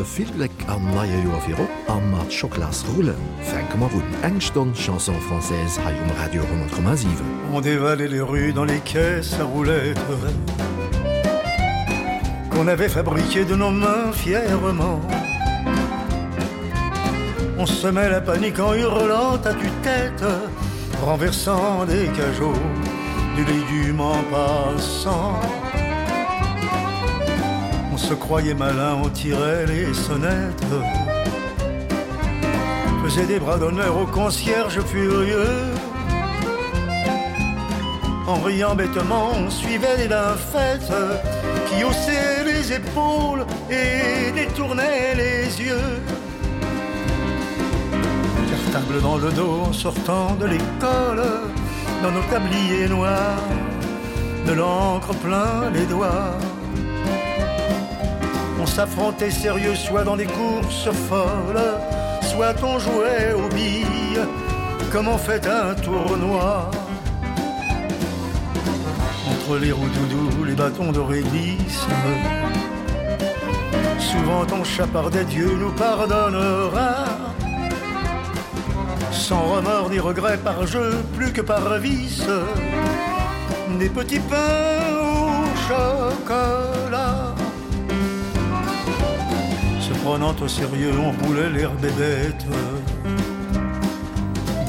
wënsche 0.00 0.04
Fibleck 0.04 0.50
am 0.68 0.82
Maier 0.94 1.22
Joer 1.22 1.40
fir 1.40 1.58
op 1.60 1.88
am 1.88 2.10
mat 2.10 2.32
Schocklas 2.32 2.84
Rullen. 2.94 3.16
Fenke 3.42 3.76
mar 3.76 3.90
wurden 3.90 4.22
engston 4.22 4.72
Chanson 4.74 5.14
Fraés 5.20 5.76
ha 5.76 5.90
um 5.90 6.10
Radio 6.16 6.42
10,7. 6.42 7.06
On 7.52 7.60
dévalait 7.60 8.08
les 8.08 8.20
rues 8.20 8.52
dans 8.52 8.64
les 8.64 8.80
caisses 8.80 9.34
à 9.40 9.44
roulettes 9.44 9.98
qu'on 12.50 12.66
avait 12.66 12.88
fabriqué 12.88 13.44
de 13.44 13.54
nos 13.54 13.70
mains 13.70 14.12
fièrement. 14.12 15.00
On 17.58 17.66
se 17.66 17.88
met 17.88 18.08
la 18.08 18.20
panique 18.20 18.58
en 18.58 18.74
hurlant 18.74 19.34
à 19.44 19.54
tue-tête, 19.54 20.24
renversant 21.02 21.84
des 21.84 22.06
cajots 22.16 22.62
du 23.36 23.44
légument 23.44 24.16
passant 24.30 25.40
se 28.10 28.14
croyait 28.14 28.54
malin 28.54 28.96
on 29.04 29.08
tirait 29.08 29.66
les 29.66 29.94
sonnettes. 29.94 30.72
Faisait 33.04 33.26
des 33.26 33.38
bras 33.38 33.56
d'honneur 33.56 33.96
au 34.02 34.06
concierge 34.06 34.80
furieux. 34.80 35.54
En 38.26 38.40
riant 38.40 38.74
bêtement 38.74 39.30
on 39.36 39.48
suivait 39.48 40.08
la 40.08 40.34
fête 40.52 40.92
qui 41.68 41.84
haussait 41.84 42.42
les 42.44 42.72
épaules 42.72 43.44
et 43.70 44.32
détournait 44.32 45.14
les 45.14 45.44
yeux. 45.66 45.92
Cartable 48.50 49.00
dans 49.02 49.18
le 49.18 49.30
dos 49.30 49.56
en 49.68 49.72
sortant 49.72 50.34
de 50.34 50.46
l'école 50.46 51.26
dans 52.02 52.10
nos 52.10 52.26
tabliers 52.32 52.88
noirs 52.88 53.46
de 54.48 54.52
l'encre 54.52 55.14
plein 55.24 55.70
les 55.72 55.86
doigts 55.86 56.34
on 58.70 58.72
s'affrontait 58.72 59.30
sérieux 59.30 59.74
soit 59.74 60.04
dans 60.04 60.16
des 60.16 60.26
courses 60.26 60.90
folles 61.08 61.60
soit 62.22 62.54
on 62.62 62.78
jouait 62.78 63.32
aux 63.32 63.48
billes 63.52 64.20
comme 64.92 65.06
on 65.06 65.18
fait 65.18 65.46
un 65.46 65.74
tournoi. 65.74 66.70
Entre 69.30 69.58
les 69.58 69.72
roues 69.72 69.88
doudou 69.88 70.44
les 70.44 70.54
bâtons 70.54 70.92
de 70.92 71.00
réglisse 71.00 71.86
souvent 73.98 74.44
ton 74.46 74.62
chapard 74.62 75.10
des 75.10 75.24
dieux 75.24 75.56
nous 75.58 75.72
pardonnera. 75.72 77.04
Sans 79.10 79.42
remords 79.54 79.90
ni 79.90 79.98
regrets 79.98 80.38
par 80.38 80.66
jeu 80.66 81.02
plus 81.16 81.32
que 81.32 81.40
par 81.40 81.78
vice 81.78 82.30
des 83.78 83.88
petits 83.88 84.20
pains 84.20 84.96
au 85.02 85.56
chocolat 85.66 86.69
prenant 90.04 90.34
au 90.40 90.48
sérieux 90.48 90.92
on 90.98 91.26
roulait 91.26 91.50
l'air 91.50 91.72
bébête 91.72 92.46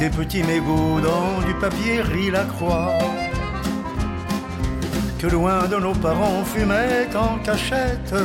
des 0.01 0.09
petits 0.09 0.41
mégots 0.41 0.99
dans 0.99 1.45
du 1.45 1.53
papier 1.53 2.01
rit 2.01 2.31
la 2.31 2.43
croix. 2.45 2.97
Que 5.19 5.27
loin 5.27 5.67
de 5.67 5.75
nos 5.75 5.93
parents 5.93 6.43
fumait 6.43 7.07
en 7.15 7.37
cachette 7.43 8.15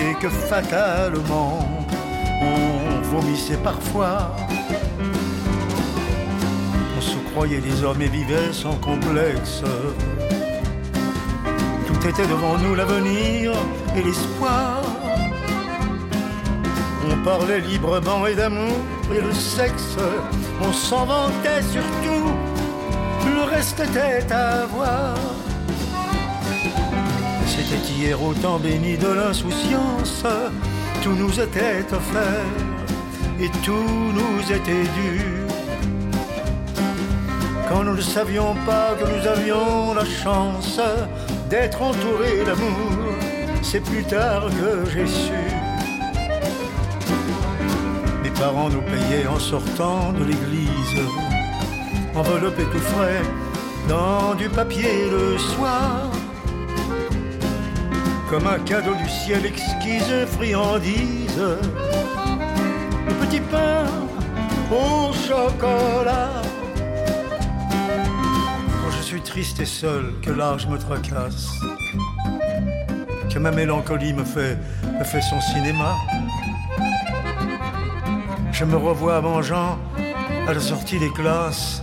et 0.00 0.14
que 0.22 0.28
fatalement 0.28 1.58
on 2.40 3.02
vomissait 3.02 3.56
parfois. 3.56 4.36
On 6.96 7.00
se 7.00 7.18
croyait 7.32 7.60
des 7.60 7.82
hommes 7.82 8.00
et 8.00 8.08
vivait 8.08 8.52
sans 8.52 8.76
complexe. 8.76 9.64
Tout 11.88 12.08
était 12.08 12.28
devant 12.28 12.58
nous 12.58 12.76
l'avenir 12.76 13.54
et 13.96 14.02
l'espoir 14.02 14.77
parlait 17.28 17.60
librement 17.60 18.26
et 18.26 18.34
d'amour 18.34 18.78
et 19.14 19.20
le 19.20 19.34
sexe 19.34 19.96
on 20.62 20.72
s'en 20.72 21.04
vantait 21.04 21.62
surtout. 21.74 22.28
Le 23.36 23.42
reste 23.54 23.80
était 23.80 24.32
à 24.32 24.64
voir. 24.64 25.14
C'était 27.46 27.84
hier 27.92 28.16
autant 28.22 28.58
béni 28.58 28.96
de 28.96 29.08
l'insouciance. 29.08 30.24
Tout 31.02 31.16
nous 31.22 31.38
était 31.38 31.84
offert 31.92 32.54
et 33.38 33.50
tout 33.62 33.90
nous 34.20 34.40
était 34.58 34.88
dû. 34.98 35.20
Quand 37.68 37.84
nous 37.84 37.96
ne 37.96 38.06
savions 38.16 38.54
pas 38.64 38.94
que 38.98 39.06
nous 39.14 39.26
avions 39.26 39.92
la 39.92 40.06
chance 40.06 40.80
d'être 41.50 41.82
entouré 41.82 42.30
d'amour 42.46 43.18
c'est 43.60 43.80
plus 43.80 44.04
tard 44.04 44.46
que 44.60 44.88
j'ai 44.90 45.06
su 45.06 45.67
parents 48.38 48.70
nous 48.70 48.82
payaient 48.82 49.26
en 49.26 49.38
sortant 49.38 50.12
de 50.12 50.24
l'église. 50.24 51.00
Enveloppé 52.14 52.62
tout 52.64 52.78
frais 52.78 53.22
dans 53.88 54.34
du 54.34 54.48
papier 54.48 55.10
le 55.10 55.38
soir. 55.38 56.10
Comme 58.30 58.46
un 58.46 58.58
cadeau 58.60 58.94
du 58.94 59.08
ciel 59.08 59.44
exquise 59.44 60.26
friandise. 60.36 61.42
Le 63.08 63.14
petit 63.26 63.40
pain 63.40 63.86
au 64.70 65.12
chocolat. 65.12 66.42
Quand 67.70 68.90
je 68.96 69.02
suis 69.02 69.20
triste 69.20 69.60
et 69.60 69.66
seul 69.66 70.12
que 70.22 70.30
l'âge 70.30 70.68
me 70.68 70.78
tracasse. 70.78 71.50
Que 73.32 73.38
ma 73.38 73.50
mélancolie 73.50 74.12
me 74.12 74.24
fait 74.24 74.58
son 75.28 75.40
cinéma 75.40 75.96
je 78.58 78.64
me 78.64 78.76
revois 78.76 79.20
mangeant 79.20 79.78
à 80.48 80.52
la 80.52 80.58
sortie 80.58 80.98
des 80.98 81.10
classes 81.10 81.80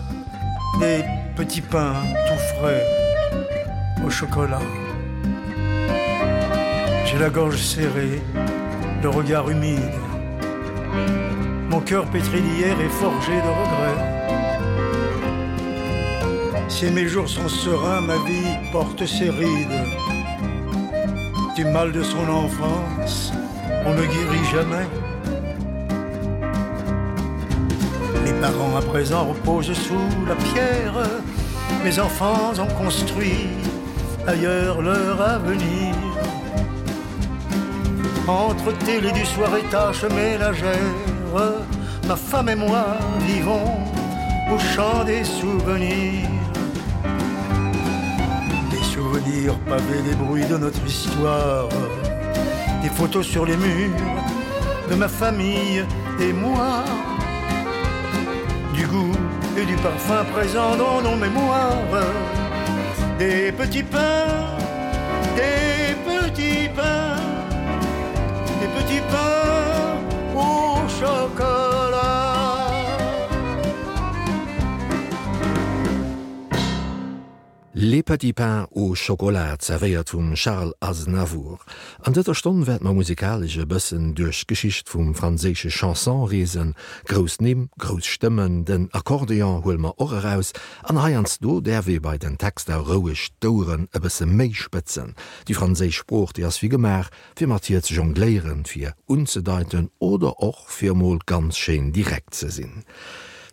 des 0.81 1.05
petits 1.37 1.61
pains 1.61 2.03
tout 2.27 2.41
frais 2.57 2.83
au 4.05 4.09
chocolat. 4.09 4.59
J'ai 7.05 7.17
la 7.17 7.29
gorge 7.29 7.61
serrée 7.61 8.21
le 9.01 9.07
regard 9.07 9.49
humide. 9.49 9.89
Mon 11.69 11.79
coeur 11.79 12.05
pétri 12.07 12.41
d'hier 12.41 12.77
est 12.81 12.95
forgé 13.01 13.31
de 13.31 13.51
regrets. 13.61 14.01
Si 16.67 16.91
mes 16.91 17.07
jours 17.07 17.29
sont 17.29 17.47
sereins 17.47 18.01
ma 18.01 18.17
vie 18.17 18.57
porte 18.73 19.05
ses 19.05 19.29
rides. 19.29 19.85
Du 21.55 21.63
mal 21.63 21.93
de 21.93 22.03
son 22.03 22.27
enfance 22.27 23.31
on 23.85 23.93
ne 23.93 24.01
guérit 24.01 24.45
jamais 24.51 24.87
parents 28.41 28.75
à 28.78 28.81
présent 28.81 29.25
reposent 29.25 29.73
sous 29.73 30.07
la 30.28 30.35
pierre. 30.35 30.94
Mes 31.84 32.00
enfants 32.00 32.53
ont 32.59 32.84
construit 32.84 33.47
ailleurs 34.28 34.81
leur 34.81 35.22
avenir. 35.22 35.96
Entre 38.28 38.72
télé 38.85 39.12
du 39.12 39.25
soir 39.25 39.56
et 39.57 39.63
tâches 39.69 40.06
ménagères 40.06 41.06
ma 42.07 42.16
femme 42.16 42.50
et 42.50 42.56
moi 42.56 42.85
vivons 43.28 43.78
au 44.52 44.57
champ 44.59 45.03
des 45.03 45.23
souvenirs. 45.23 46.29
Des 48.72 48.84
souvenirs 48.94 49.57
pavés 49.67 50.02
des 50.03 50.16
bruits 50.16 50.46
de 50.46 50.57
notre 50.57 50.85
histoire. 50.85 51.69
Des 52.81 52.90
photos 52.90 53.25
sur 53.25 53.46
les 53.46 53.57
murs 53.57 53.91
de 54.90 54.96
ma 54.96 55.07
famille 55.07 55.84
et 56.19 56.34
moi 56.34 56.84
et 59.58 59.66
du 59.66 59.75
parfum 59.75 60.23
présent 60.34 60.75
dans 60.75 61.02
nos 61.02 61.16
mémoires. 61.16 62.03
Des 63.19 63.52
petits 63.52 63.84
pains 63.84 64.55
des 65.35 65.96
petits 66.09 66.69
pains 66.75 67.16
des 68.59 68.67
petits 68.67 69.02
pains 69.11 69.99
au 70.35 70.87
chocolat 70.87 71.54
Le 77.87 78.02
Petit 78.02 78.34
Pain 78.34 78.66
o 78.72 78.96
Schokolat 78.96 79.61
zerveiert 79.61 80.09
vum 80.09 80.34
Charles 80.34 80.73
Aznavour. 80.82 81.59
An 82.02 82.16
dëtter 82.17 82.34
Stonn 82.34 82.66
werd 82.66 82.82
ma 82.82 82.96
musikalsche 82.97 83.67
Bëssen 83.70 84.16
duerch 84.17 84.47
Geschicht 84.49 84.90
vum 84.90 85.11
franzésche 85.14 85.70
Chansonreesen, 85.70 86.73
Grous 87.05 87.37
nimm, 87.46 87.67
Grous 87.78 88.09
Stëmmen, 88.09 88.64
den 88.66 88.87
Akkordeon 88.91 89.61
huuel 89.61 89.78
ma 89.78 89.93
och 90.02 90.16
aus, 90.26 90.49
an 90.82 90.97
Haiians 90.97 91.37
do 91.37 91.61
derwe 91.61 91.99
bei 92.02 92.17
den 92.17 92.40
Text 92.40 92.70
der 92.70 92.82
rouech 92.82 93.29
Douren 93.40 93.85
e 93.93 94.02
bësse 94.02 94.26
méich 94.26 94.66
spëtzen. 94.66 95.14
Di 95.46 95.53
Fraéich 95.53 96.02
Spproch 96.02 96.34
dei 96.34 96.47
ass 96.49 96.64
wie 96.64 96.73
gemer, 96.73 97.14
fir 97.38 97.53
matiert 97.53 97.85
ze 97.85 97.93
jongléieren, 98.02 98.66
fir 98.66 98.97
unzedeiten 99.05 99.91
oder 99.99 100.34
och 100.41 100.66
firmolul 100.73 101.22
ganz 101.28 101.53
schein 101.53 101.93
direkt 101.93 102.34
ze 102.34 102.49
sinn. 102.49 102.81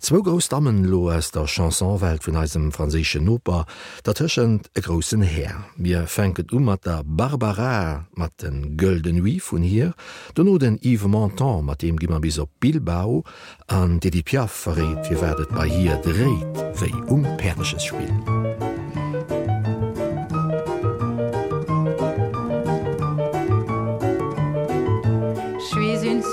Zwo 0.02 0.20
Gros 0.20 0.48
Dammmen 0.48 0.84
lo 0.84 1.10
ass 1.10 1.30
der 1.30 1.46
Chansonwelt 1.46 2.24
vun 2.26 2.34
eisem 2.36 2.72
franzéschen 2.74 3.28
Oper, 3.30 3.68
dat 4.02 4.18
tëschent 4.18 4.66
e 4.74 4.82
grossen 4.82 5.22
Heer. 5.22 5.62
Mir 5.78 6.08
fenket 6.10 6.50
um 6.50 6.64
mat 6.66 6.82
der 6.82 7.04
Barbara 7.06 8.08
mat 8.18 8.34
den 8.42 8.76
Gölden 8.76 9.22
Wi 9.22 9.38
vun 9.38 9.62
hier, 9.62 9.94
don 10.34 10.50
no 10.50 10.58
den 10.58 10.80
Yves 10.82 11.06
Montan 11.06 11.62
mat 11.64 11.82
dem 11.82 12.02
gimmer 12.02 12.18
bis 12.18 12.40
op 12.42 12.50
Bilbau 12.58 13.22
an 13.68 14.00
de 14.00 14.10
die 14.10 14.24
Piaf 14.26 14.50
verréet, 14.50 15.06
wie 15.08 15.20
werdet 15.20 15.54
bei 15.54 15.68
hier 15.68 15.94
deréet, 16.02 16.50
wéi 16.82 16.90
umperches 17.06 17.86
Spiel. 17.86 18.10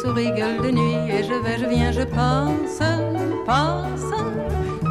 souris 0.01 0.31
gueule 0.35 0.61
de 0.61 0.71
nuit 0.71 0.88
je 1.29 1.35
vais 1.35 1.57
je 1.59 1.65
viens 1.65 1.91
je 1.91 2.01
pense 2.01 2.79
pense. 3.45 4.09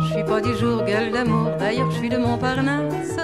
Je 0.02 0.14
suis 0.14 0.24
pas 0.24 0.40
du 0.40 0.54
jour 0.56 0.84
gueule 0.84 1.10
d'amour 1.10 1.50
d'ailleurs 1.58 1.90
je 1.90 1.96
suis 1.96 2.08
de 2.08 2.16
mon 2.16 2.36
parnasse 2.38 3.18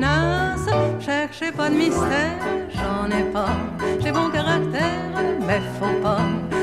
nas 0.00 0.56
cherchez 0.98 1.52
pas 1.52 1.68
de 1.70 1.76
mystère 1.76 2.38
j'en 2.76 3.06
ai 3.18 3.24
pas. 3.36 3.56
J'ai 4.00 4.12
bon 4.12 4.28
caractère 4.30 5.14
mais 5.46 5.60
faut 5.78 5.96
pas. 6.02 6.22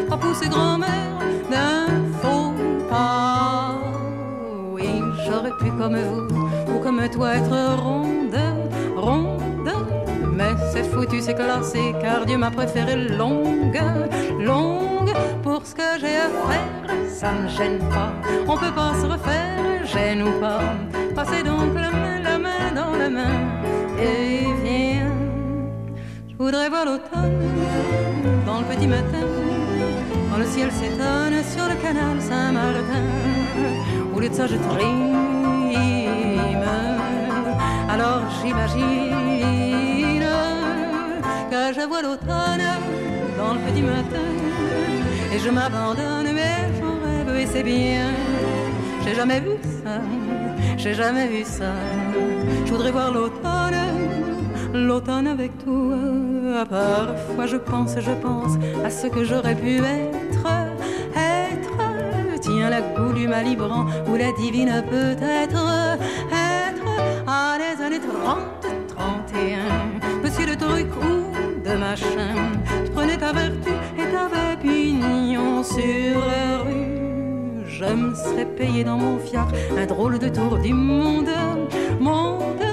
Pas 0.09 0.17
pousser 0.17 0.49
grand-mère 0.49 1.19
d'un 1.51 1.87
faux 2.21 2.53
pas. 2.89 3.75
Oui 4.73 4.89
j'aurais 5.25 5.55
pu 5.59 5.71
comme 5.79 5.97
vous 5.97 6.27
ou 6.73 6.79
comme 6.79 7.01
toi 7.09 7.35
être 7.35 7.59
ronde 7.81 8.41
ronde. 8.95 9.71
Mais 10.37 10.53
c'est 10.71 10.83
foutu 10.83 11.21
c'est 11.21 11.35
classé 11.35 11.93
car 12.01 12.25
Dieu 12.25 12.37
m'a 12.37 12.51
préféré 12.51 12.95
longue 12.95 13.81
longue 14.39 14.96
ce 15.67 15.75
que 15.75 15.99
j'ai 15.99 16.15
à 16.15 16.29
faire 16.49 16.95
ça 17.09 17.31
ne 17.33 17.47
gêne 17.49 17.79
pas. 17.89 18.11
On 18.47 18.55
peut 18.57 18.71
pas 18.71 18.93
se 19.01 19.05
refaire 19.05 19.85
gêne 19.85 20.21
ou 20.23 20.31
pas. 20.39 20.61
Passer 21.15 21.43
donc 21.43 21.73
la 21.75 21.91
main 21.91 22.19
la 22.29 22.37
main 22.45 22.71
dans 22.79 22.95
la 22.95 23.09
main. 23.09 23.37
Et 23.99 24.45
viens 24.63 25.11
je 26.29 26.35
voudrais 26.37 26.69
voir 26.69 26.85
l'automne 26.85 27.39
dans 28.45 28.59
le 28.59 28.65
petit 28.65 28.87
matin 28.87 29.27
quand 30.29 30.37
le 30.37 30.45
ciel 30.45 30.71
s'étonne 30.71 31.37
sur 31.53 31.65
le 31.71 31.75
canal 31.81 32.21
Saint-Martin. 32.21 33.07
Au 34.13 34.19
lieu 34.19 34.29
de 34.29 34.35
ça 34.35 34.47
je 34.47 34.55
trime. 34.69 35.17
Alors 37.89 38.21
j'imagine 38.39 40.23
que 41.51 41.61
je 41.77 41.83
vois 41.87 42.01
l'automne 42.03 42.67
dans 43.37 43.53
le 43.55 43.59
petit 43.67 43.81
matin 43.81 44.56
et 45.37 45.39
je 45.39 45.49
m'abandonne 45.49 46.31
mais 46.33 46.57
j'en 46.79 46.95
rêve 47.05 47.35
et 47.41 47.45
c'est 47.45 47.63
bien. 47.63 48.09
J'ai 49.03 49.13
jamais 49.13 49.39
vu 49.39 49.55
ça 49.83 49.95
j'ai 50.77 50.93
jamais 50.93 51.27
vu 51.27 51.43
ça. 51.43 51.73
Je 52.65 52.71
voudrais 52.71 52.91
voir 52.91 53.11
l'automne 53.11 53.75
l'automne 54.73 55.27
avec 55.27 55.51
toi. 55.63 56.65
Parfois 56.69 57.45
je 57.45 57.57
pense 57.57 57.91
je 57.99 58.15
pense 58.25 58.53
à 58.85 58.89
ce 58.89 59.07
que 59.07 59.23
j'aurais 59.23 59.55
pu 59.55 59.77
être 59.77 60.47
être. 61.15 61.77
Tiens 62.41 62.69
la 62.69 62.81
goût 62.81 63.13
du 63.13 63.27
malibrant 63.27 63.85
ou 64.07 64.15
la 64.15 64.31
divine 64.33 64.83
peut-être 64.89 65.65
être. 66.55 66.87
À 67.27 67.57
les 67.63 67.83
années 67.83 67.99
30 67.99 68.67
31 68.87 70.23
monsieur 70.23 70.45
le 70.47 70.55
truc 70.55 70.87
où 71.01 71.67
de 71.67 71.75
machin 71.75 72.33
prenais 72.93 73.17
ta 73.17 73.31
vertu 73.33 73.76
pignon 74.61 75.63
sur 75.63 76.19
la 76.25 76.57
rue. 76.63 77.65
Je 77.67 77.85
me 77.85 78.15
serais 78.15 78.45
payé 78.45 78.83
dans 78.83 78.97
mon 78.97 79.17
fiac 79.19 79.47
un 79.77 79.85
drôle 79.85 80.19
de 80.19 80.29
tour 80.29 80.57
du 80.57 80.73
monde. 80.73 81.29
Monde 81.99 82.63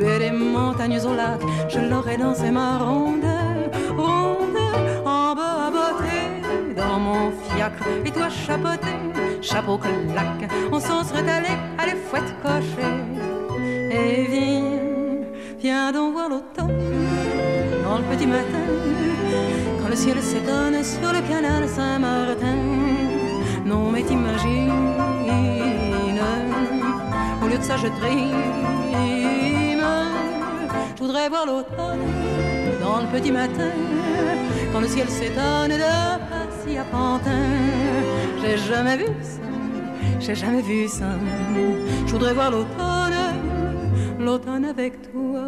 et 0.00 0.18
les 0.18 0.30
montagnes 0.30 1.00
au 1.00 1.14
lac 1.14 1.40
je 1.68 1.78
l'aurais 1.78 2.16
dansé 2.16 2.50
ma 2.50 2.78
ronde. 2.78 3.24
Ronde 3.96 4.58
en 5.04 5.34
bas 5.34 5.68
à 5.68 6.74
dans 6.76 6.98
mon 6.98 7.30
fiac 7.30 7.72
et 8.04 8.10
toi 8.10 8.28
chapeauté 8.28 8.88
chapeau 9.40 9.76
que 9.76 9.88
lac 10.14 10.50
on 10.70 10.78
s'en 10.78 11.02
serait 11.04 11.28
allé 11.28 11.48
à 11.78 11.86
les 11.86 11.96
fouettes 11.96 12.34
cocher 12.42 12.94
et 13.90 14.24
viens 14.24 14.62
viens 15.58 15.92
donc 15.92 16.12
voir 16.12 16.28
l'automne 16.28 16.72
dans 17.84 17.98
le 17.98 18.04
petit 18.04 18.26
matin 18.26 18.64
le 19.92 19.96
ciel 19.98 20.22
s'étonne 20.22 20.82
sur 20.82 21.12
le 21.12 21.20
canal 21.28 21.68
Saint-Martin. 21.68 22.56
Non 23.66 23.90
mais 23.90 24.02
t'imagine 24.02 24.72
au 27.42 27.46
lieu 27.46 27.58
de 27.58 27.62
ça 27.62 27.76
je 27.76 27.88
trime. 28.00 28.32
Je 30.96 31.02
voudrais 31.02 31.28
voir 31.28 31.44
l'automne 31.44 32.06
dans 32.80 33.00
le 33.02 33.08
petit 33.14 33.32
matin 33.32 33.72
quand 34.72 34.80
le 34.80 34.88
ciel 34.88 35.08
s'étonne 35.10 35.72
de 35.84 35.92
si 36.60 36.78
à 36.78 36.84
pantin. 36.84 37.44
J'ai 38.40 38.56
jamais 38.56 38.96
vu 38.96 39.08
ça 39.20 39.42
j'ai 40.20 40.34
jamais 40.34 40.62
vu 40.62 40.88
ça. 40.88 41.10
Je 42.06 42.12
voudrais 42.12 42.32
voir 42.32 42.50
l'automne 42.50 43.18
l'automne 44.18 44.64
avec 44.64 44.92
toi. 45.12 45.42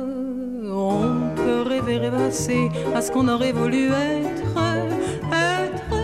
On 0.71 1.24
peut 1.45 1.63
rêver 1.63 1.99
rêvasser 1.99 2.69
à 2.95 3.01
ce 3.03 3.11
qu'on 3.13 3.29
aurait 3.29 3.53
voulu 3.53 3.85
être 3.87 4.49
être. 5.53 5.97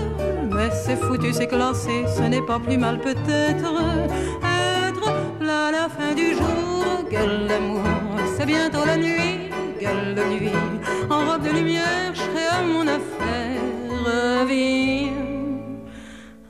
Mais 0.54 0.70
c'est 0.84 0.96
foutu 0.96 1.32
c'est 1.32 1.46
classé 1.46 1.96
ce 2.16 2.22
n'est 2.22 2.46
pas 2.52 2.58
plus 2.58 2.78
mal 2.78 2.98
peut-être. 2.98 3.72
Être 4.42 5.06
là 5.40 5.70
la 5.78 5.87
fin 5.96 6.12
du 6.14 6.28
jour 6.40 6.84
gueule 7.10 7.46
d'amour 7.48 7.84
c'est 8.37 8.46
bientôt 8.46 8.84
la 8.84 8.96
nuit 8.96 9.50
gueule 9.81 10.14
de 10.14 10.25
nuit. 10.34 10.58
En 11.08 11.20
robe 11.26 11.42
de 11.48 11.52
lumière 11.58 12.12
je 12.14 12.20
serai 12.20 12.46
à 12.58 12.62
mon 12.72 12.87
affaire 12.87 14.44
vie 14.46 15.10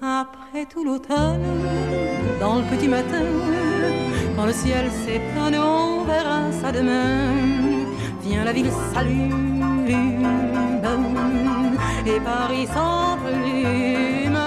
après 0.02 0.64
tout 0.72 0.84
l'automne 0.84 1.42
dans 2.40 2.56
le 2.56 2.64
petit 2.72 2.88
matin 2.88 3.26
quand 4.36 4.46
le 4.46 4.52
ciel 4.52 4.86
s'étonne 4.90 5.56
on 5.56 6.04
verra 6.04 6.40
ça 6.60 6.72
demain 6.72 7.79
vient 8.22 8.44
la 8.44 8.52
ville 8.52 8.70
s'allume. 8.92 9.40
Et 12.06 12.18
Paris 12.20 12.66
plume 13.22 14.38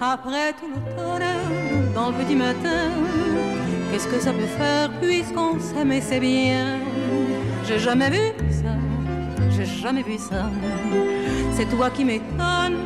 après 0.00 0.52
tout 0.60 0.68
l'automne 0.68 1.92
dans 1.94 2.08
le 2.08 2.14
petit 2.14 2.34
matin 2.34 2.90
qu'est-ce 3.90 4.08
que 4.08 4.20
ça 4.20 4.32
peut 4.32 4.52
faire 4.58 4.90
puisqu'on 5.00 5.58
s'aimait 5.58 6.02
c'est 6.02 6.20
bien? 6.20 6.78
J'ai 7.66 7.78
jamais 7.78 8.10
vu 8.10 8.32
ça. 8.50 8.74
J'ai 9.50 9.64
jamais 9.64 10.02
vu 10.02 10.18
ça. 10.18 10.50
C'est 11.52 11.70
toi 11.70 11.88
qui 11.90 12.04
m'étonne 12.04 12.76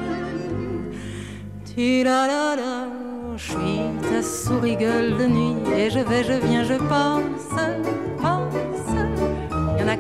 tu 1.75 2.04
la 2.04 2.26
la 2.26 2.56
la. 2.56 2.88
Je 3.37 3.50
suis 3.50 3.80
ta 4.11 4.23
souris 4.23 4.76
gueule 4.76 5.16
de 5.16 5.26
nuit 5.26 5.56
et 5.76 5.90
je 5.90 6.00
vais 6.00 6.23
je 6.23 6.34
viens 6.46 6.62
je 6.62 6.75
pense 6.75 8.09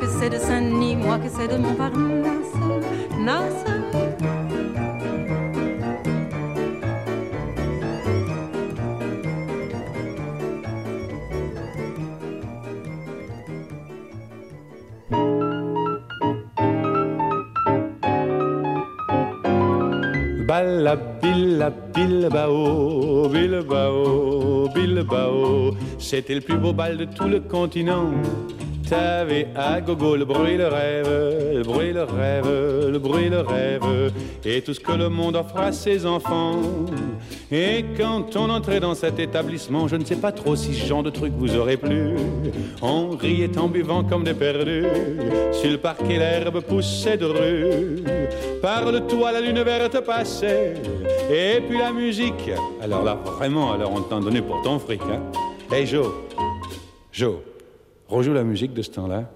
que 0.00 0.06
c'est 0.06 0.30
de 0.30 0.38
Saint-Denis 0.38 0.96
moi 0.96 1.18
que 1.18 1.28
c'est 1.28 1.48
de 1.48 1.58
mon 1.58 1.74
parent 1.74 1.98
nas 3.18 3.42
Balla 20.48 20.96
Billa 21.22 21.70
Bilbao 21.94 23.28
Bilbao 23.28 24.68
Bilbao. 24.74 25.74
C'était 25.98 26.34
le 26.34 26.40
plus 26.40 26.56
beau 26.56 26.72
bal 26.72 26.96
de 26.96 27.04
tout 27.04 27.28
le 27.28 27.38
continent 27.38 28.10
t'avais 28.90 29.46
à 29.54 29.80
gogo 29.80 30.16
le 30.16 30.24
bruit 30.24 30.56
le 30.56 30.66
rêve 30.66 31.08
le 31.54 31.62
bruit 31.62 31.92
le 31.92 32.02
rêve 32.02 32.90
le 32.90 32.98
bruit 32.98 33.28
le 33.28 33.40
rêve. 33.40 34.12
Et 34.44 34.62
tout 34.62 34.74
ce 34.74 34.80
que 34.80 34.92
le 34.92 35.08
monde 35.08 35.36
offre 35.36 35.56
à 35.58 35.70
ses 35.70 36.06
enfants. 36.06 36.60
Et 37.52 37.84
quand 37.96 38.34
on 38.36 38.50
entrait 38.50 38.80
dans 38.80 38.94
cet 38.94 39.20
établissement 39.20 39.86
je 39.86 39.94
ne 39.94 40.04
sais 40.04 40.16
pas 40.16 40.32
trop 40.32 40.56
si 40.56 40.74
ce 40.74 40.86
genre 40.86 41.04
de 41.04 41.10
truc 41.10 41.32
vous 41.36 41.54
aurez 41.56 41.76
plu. 41.76 42.16
On 42.82 43.10
riait 43.10 43.56
en 43.56 43.68
buvant 43.68 44.02
comme 44.02 44.24
des 44.24 44.34
perdus. 44.34 44.86
Sur 45.52 45.70
le 45.70 45.78
parquet 45.78 46.18
l'herbe 46.18 46.60
poussait 46.60 47.16
de 47.16 47.26
rue. 47.26 48.02
Par 48.60 48.90
le 48.90 49.00
toit 49.00 49.30
la 49.30 49.40
lune 49.40 49.62
verte 49.62 50.00
passait. 50.00 50.74
Et 51.30 51.60
puis 51.60 51.78
la 51.78 51.92
musique. 51.92 52.50
Alors 52.82 53.04
là 53.04 53.16
vraiment 53.36 53.72
alors 53.72 53.92
on 53.92 54.00
t'en 54.00 54.18
donné 54.18 54.42
pour 54.42 54.60
ton 54.62 54.80
fric 54.80 55.02
hein. 55.02 55.22
Hey 55.70 55.86
Jo. 55.86 56.12
Jo 57.12 57.42
Rejoue 58.10 58.32
la 58.32 58.42
musique 58.42 58.74
de 58.74 58.82
ce 58.82 58.90
temps-là. 58.90 59.30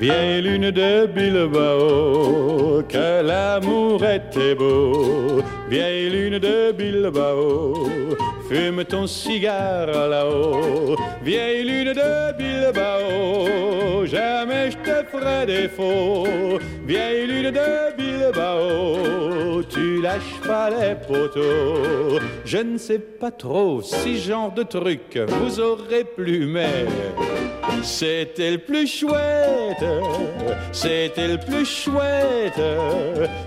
Vieille 0.00 0.42
lune 0.42 0.72
de 0.72 1.06
Bilbao, 1.06 2.82
que 2.88 3.22
l'amour 3.22 4.04
était 4.04 4.56
beau. 4.56 5.42
Vieille 5.70 6.10
lune 6.10 6.40
de 6.40 6.72
Bilbao, 6.72 7.86
fume 8.52 8.84
ton 8.84 9.06
cigare 9.06 9.86
là-haut 9.86 10.96
vieille 11.22 11.64
lune 11.64 11.94
de 11.94 12.36
Bilbao. 12.36 14.04
Jamais 14.04 14.70
je 14.70 14.76
te 14.76 15.06
ferai 15.10 15.46
défaut 15.46 16.58
vieille 16.84 17.26
lune 17.26 17.50
de 17.50 17.96
Bilbao. 17.96 19.62
Tu 19.70 20.02
lâches 20.02 20.40
pas 20.46 20.68
les 20.68 20.94
poteaux. 20.94 22.20
Je 22.44 22.58
ne 22.58 22.76
sais 22.76 22.98
pas 22.98 23.30
trop 23.30 23.80
si 23.80 24.18
genre 24.18 24.52
de 24.52 24.64
truc 24.64 25.18
vous 25.28 25.58
aurez 25.58 26.04
plus 26.04 26.46
mais 26.46 26.86
c'était 27.82 28.52
le 28.52 28.58
plus 28.58 28.86
chouette. 28.86 29.84
C'était 30.72 31.28
le 31.28 31.38
plus 31.38 31.64
chouette. 31.64 32.60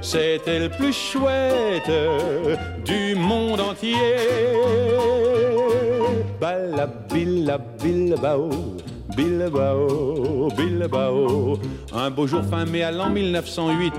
C'était 0.02 0.60
le 0.60 0.70
plus 0.70 0.94
chouette 0.94 1.92
du 2.86 3.16
monde 3.16 3.60
entier. 3.62 3.96
Bala 6.40 6.88
billa 7.12 7.58
bilbao 7.58 8.50
bilbao 9.16 10.50
bilbao 10.58 11.58
un 11.94 12.10
beau 12.10 12.28
jour 12.28 12.44
fin 12.44 12.66
mai 12.66 12.84
à 12.84 12.92
l'an 12.92 13.10
1908 13.10 13.94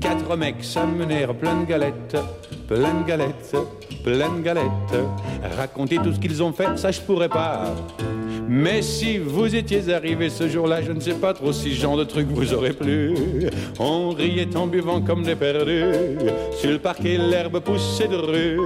quatre 0.00 0.36
mecs 0.36 0.64
s'amenèrent 0.64 1.34
plein 1.34 1.60
de 1.60 1.66
galettes 1.66 2.16
plein 2.66 2.94
de 2.94 3.06
galettes 3.06 3.56
plein 4.02 4.30
de 4.30 4.40
galettes 4.40 4.96
raconter 5.56 5.98
tout 5.98 6.12
ce 6.12 6.18
qu'ils 6.18 6.42
ont 6.42 6.52
fait 6.52 6.78
ça 6.78 6.90
je 6.90 7.00
pourrais 7.00 7.28
pas 7.28 7.74
mais 8.48 8.82
si 8.82 9.18
vous 9.18 9.54
étiez 9.54 9.92
arrivé 9.92 10.30
ce 10.30 10.48
jour 10.48 10.66
là 10.66 10.82
je 10.82 10.92
ne 10.92 11.00
sais 11.00 11.14
pas 11.14 11.34
trop 11.34 11.52
si 11.52 11.74
genre 11.74 11.96
de 11.96 12.04
truc 12.04 12.26
vous 12.30 12.54
aurez 12.54 12.72
plus 12.72 13.14
on 13.78 14.10
riait 14.10 14.56
en 14.56 14.66
buvant 14.66 15.00
comme 15.00 15.22
des 15.22 15.36
perdus. 15.36 15.84
Sur 16.52 16.70
le 16.70 16.78
parquet 16.78 17.18
l'herbe 17.18 17.60
poussait 17.60 18.08
de 18.08 18.16
rue. 18.16 18.58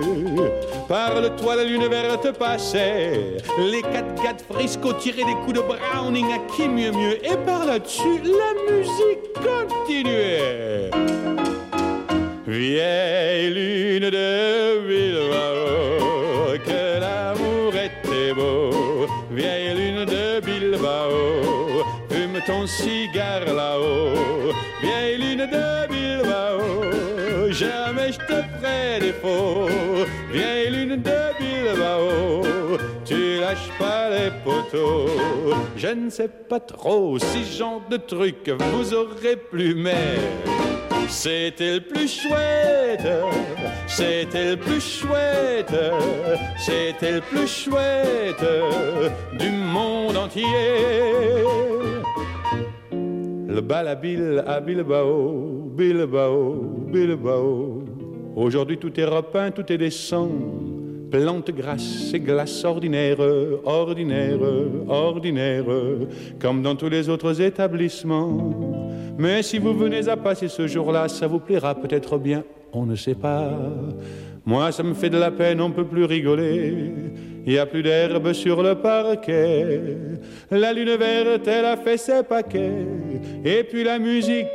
Par 0.89 1.21
le 1.21 1.29
toit 1.31 1.57
de 1.57 1.69
lune 1.69 1.87
verte 1.89 2.33
passait. 2.39 3.37
Les 3.59 3.83
quatre 3.83 4.23
quatre 4.23 4.45
frisco 4.45 4.93
tiraient 4.95 5.25
des 5.25 5.35
coups 5.45 5.55
de 5.55 5.61
browning 5.61 6.27
à 6.33 6.39
qui 6.53 6.69
mieux 6.69 6.93
mieux. 6.93 7.25
Et 7.25 7.37
par 7.47 7.65
là-dessus 7.67 8.23
la 8.23 8.73
musique 8.73 9.33
continuait. 9.35 10.91
Vieille 12.47 13.51
lune 13.51 14.11
de 14.11 14.87
Bilbao 14.87 16.02
ton 22.47 22.67
cigare 22.67 23.45
là-haut. 23.45 24.53
Vieille 24.81 25.19
lune 25.19 25.47
de 25.47 25.89
Bilbao. 25.89 27.51
Jamais 27.51 28.13
je 28.13 28.19
te 28.19 28.43
ferai 28.43 29.01
défaut. 29.01 29.69
Vieille 30.31 30.71
lune 30.71 31.03
de 31.03 31.21
Bilbao. 31.39 32.79
Tu 33.05 33.41
lâches 33.41 33.71
pas 33.79 34.11
les 34.11 34.31
poteaux. 34.45 35.09
Je 35.77 35.89
ne 35.89 36.11
sais 36.11 36.29
pas 36.29 36.61
trop 36.61 37.19
si 37.19 37.45
genre 37.45 37.83
de 37.91 37.97
truc 37.97 38.51
vous 38.59 38.95
aurez 38.95 39.37
plus 39.37 39.75
mais 39.75 40.19
c'était 41.09 41.75
le 41.75 41.81
plus 41.81 42.09
chouette. 42.09 43.09
C'était 43.87 44.51
le 44.51 44.57
plus 44.57 44.81
chouette. 44.81 45.75
C'était 46.59 47.13
le 47.13 47.21
plus 47.21 47.47
chouette 47.47 48.45
du 49.39 49.51
monde 49.51 50.17
entier 50.17 50.45
le 53.53 53.61
bal 53.61 53.87
à 53.87 53.95
bill 53.95 54.43
à 54.47 54.61
bilbao 54.61 55.71
bilbao 55.77 56.55
bilbao. 56.91 57.83
Aujourd'hui 58.35 58.79
tout 58.79 58.99
est 58.99 59.05
repeint 59.05 59.51
tout 59.51 59.71
est 59.71 59.77
descend 59.77 60.31
plante 61.11 61.51
grasse 61.51 62.15
et 62.15 62.21
glace 62.21 62.65
ordinaire 62.65 63.19
ordinaire 63.65 64.39
ordinaire. 64.89 65.65
Comme 66.41 66.63
dans 66.63 66.77
tous 66.77 66.89
les 66.89 67.11
autres 67.11 67.41
établissements. 67.43 68.55
Mais 69.19 69.43
si 69.43 69.59
vous 69.59 69.75
venez 69.75 70.09
à 70.09 70.17
passer 70.17 70.49
ce 70.49 70.67
jour 70.67 70.91
là 70.91 71.09
ça 71.09 71.27
vous 71.27 71.41
plaira 71.41 71.75
peut-être 71.75 72.17
bien. 72.17 72.45
On 72.73 72.87
ne 72.87 72.97
sait 72.97 73.15
pas. 73.15 73.53
Moi 74.47 74.73
ça 74.73 74.83
me 74.83 74.95
fait 74.95 75.11
de 75.11 75.19
la 75.19 75.31
peine 75.31 75.61
on 75.61 75.71
peut 75.71 75.87
plus 75.87 76.05
rigoler 76.05 76.95
il 77.45 77.53
y 77.55 77.59
a 77.59 77.67
plus 77.67 77.83
d'herbe 77.83 78.33
sur 78.33 78.63
le 78.63 78.75
parquet. 78.77 79.97
La 80.51 80.73
lune 80.73 80.97
verte 80.97 81.47
elle 81.49 81.65
a 81.65 81.77
fait 81.77 81.97
ses 81.97 82.23
paquets. 82.23 82.87
Et 83.45 83.65
puis 83.65 83.85
la 83.85 83.99
musique. 83.99 84.47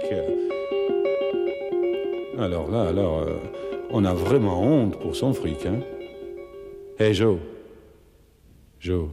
Alors 2.39 2.69
là 2.71 2.87
alors 2.87 3.19
euh, 3.19 3.37
on 3.91 4.05
a 4.05 4.13
vraiment 4.13 4.61
honte 4.61 4.99
pour 4.99 5.15
son 5.15 5.33
fric 5.33 5.65
hein. 5.65 5.79
Hey 6.99 7.13
Joe. 7.13 7.37
Joe 8.79 9.09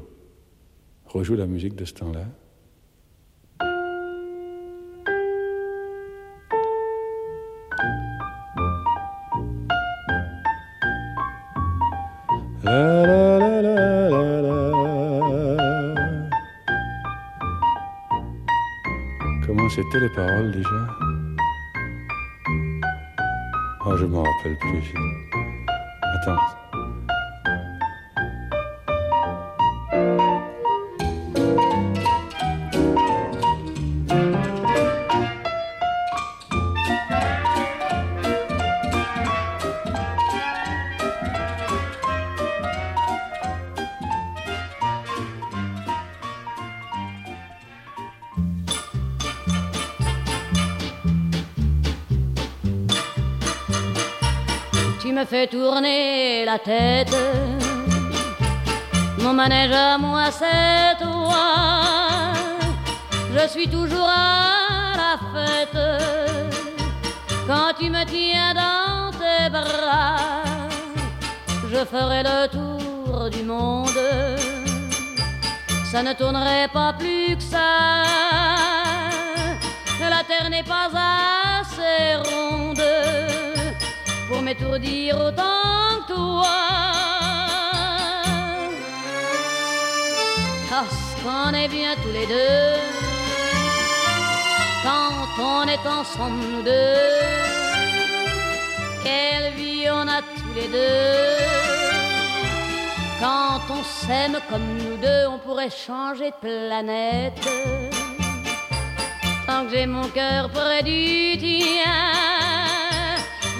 rejoue 1.06 1.36
la 1.36 1.46
musique 1.46 1.74
de 1.74 1.84
ce 1.84 1.94
temps 1.94 2.12
là 2.12 2.24
la, 12.64 12.72
la, 12.72 13.06
la, 13.06 13.06
la, 13.06 13.33
c'était 19.68 20.00
les 20.00 20.08
paroles 20.10 20.50
déjà? 20.52 20.86
Oh, 23.86 23.96
je 23.96 24.04
m'en 24.06 24.22
rappelle 24.22 24.56
plus. 24.58 24.94
Attends 26.02 26.63
me 55.44 55.50
fait 55.50 55.56
tourner 55.56 56.44
la 56.44 56.58
tête. 56.58 57.16
Mon 59.18 59.32
manège 59.32 59.72
à 59.72 59.98
moi 59.98 60.30
c'est 60.30 60.96
toi. 61.02 62.32
Je 63.34 63.48
suis 63.48 63.68
toujours 63.68 64.08
à 64.08 64.92
la 64.96 65.18
fête. 65.32 65.78
Quand 67.46 67.72
tu 67.78 67.90
me 67.90 68.04
tiens 68.04 68.54
dans 68.54 69.10
tes 69.18 69.50
bras 69.50 70.16
je 71.70 71.84
ferai 71.84 72.22
le 72.22 72.48
tour 72.48 73.30
du 73.30 73.42
monde. 73.42 73.90
Ça 75.90 76.02
ne 76.02 76.12
tournerait 76.12 76.68
pas 76.72 76.92
plus 76.98 77.36
que 77.36 77.42
ça. 77.42 78.02
La 80.00 80.22
terre 80.22 80.50
n'est 80.50 80.62
pas 80.62 80.90
assez 80.92 82.16
ronde 82.16 82.53
m'étourdir 84.54 85.16
autant 85.20 86.02
que 86.06 86.12
toi. 86.12 86.44
Parce 90.70 91.22
qu'on 91.22 91.54
est 91.54 91.68
bien 91.68 91.94
tous 92.02 92.12
les 92.12 92.26
deux 92.26 92.74
quand 94.82 95.42
on 95.42 95.66
est 95.66 95.86
ensemble 95.86 96.42
nous 96.52 96.62
deux. 96.62 96.72
Quelle 99.02 99.52
vie 99.54 99.86
on 99.90 100.06
a 100.08 100.20
tous 100.20 100.54
les 100.54 100.68
deux. 100.68 101.44
Quand 103.20 103.60
on 103.70 103.82
s'aime 103.82 104.38
comme 104.50 104.76
nous 104.78 104.96
deux 104.98 105.26
on 105.28 105.38
pourrait 105.38 105.70
changer 105.70 106.30
de 106.30 106.36
planète. 106.40 107.40
Tant 109.46 109.64
que 109.64 109.70
j'ai 109.70 109.86
mon 109.86 110.08
coeur 110.08 110.50
près 110.50 110.82
du 110.82 111.38
tien 111.38 112.33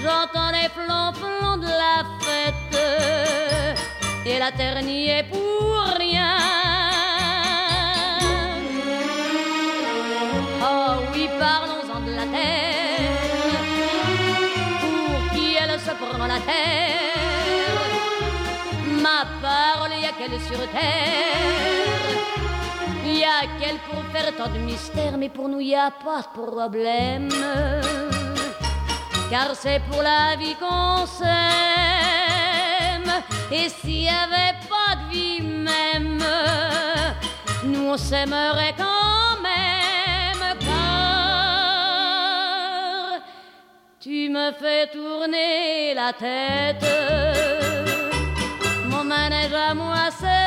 j'entends 0.04 0.50
les 0.58 0.68
flonflons 0.76 1.56
de 1.66 1.72
la 1.84 1.96
fête. 2.24 2.78
Et 4.26 4.38
la 4.38 4.50
terre 4.52 4.82
n'y 4.82 5.08
est 5.08 5.24
pour 5.24 5.76
rien. 5.98 6.36
Oh 10.62 10.92
oui 11.12 11.28
parlons-en 11.38 12.00
de 12.08 12.12
la 12.20 12.26
terre. 12.36 13.14
Pour 14.82 15.16
qui 15.32 15.46
elle 15.62 15.78
se 15.86 15.92
prend 16.02 16.26
la 16.34 16.40
terre? 16.50 17.80
Ma 19.04 19.20
parole 19.46 19.94
y 20.02 20.06
a 20.10 20.12
qu'elle 20.18 20.38
sur 20.48 20.62
terre? 20.78 22.14
Y 23.06 23.22
a 23.22 23.40
quel 23.60 23.76
pour 23.88 24.02
faire 24.12 24.30
tant 24.36 24.50
de 24.52 24.58
mystère 24.58 25.16
mais 25.18 25.28
pour 25.28 25.48
nous 25.48 25.60
y 25.60 25.74
a 25.74 25.90
pas 25.90 26.22
de 26.22 26.30
problème 26.40 27.28
car 29.30 29.54
c'est 29.54 29.80
pour 29.90 30.02
la 30.02 30.36
vie 30.36 30.54
qu'on 30.56 31.06
s'aime. 31.06 31.32
Et 33.50 33.68
s'il 33.68 34.04
y 34.04 34.08
avait 34.08 34.56
pas 34.68 34.96
de 34.96 35.04
vie 35.12 35.40
même 35.42 36.22
nous 37.64 37.86
on 37.90 37.96
s'aimerait 37.96 38.74
quand 38.76 39.40
même. 39.42 40.58
Car 40.60 40.80
tu 44.00 44.28
me 44.28 44.52
fais 44.52 44.86
tourner 44.88 45.94
la 45.94 46.12
tête. 46.12 46.86
Mon 48.86 49.04
manège 49.04 49.54
à 49.54 49.74
moi 49.74 50.10
c'est 50.18 50.43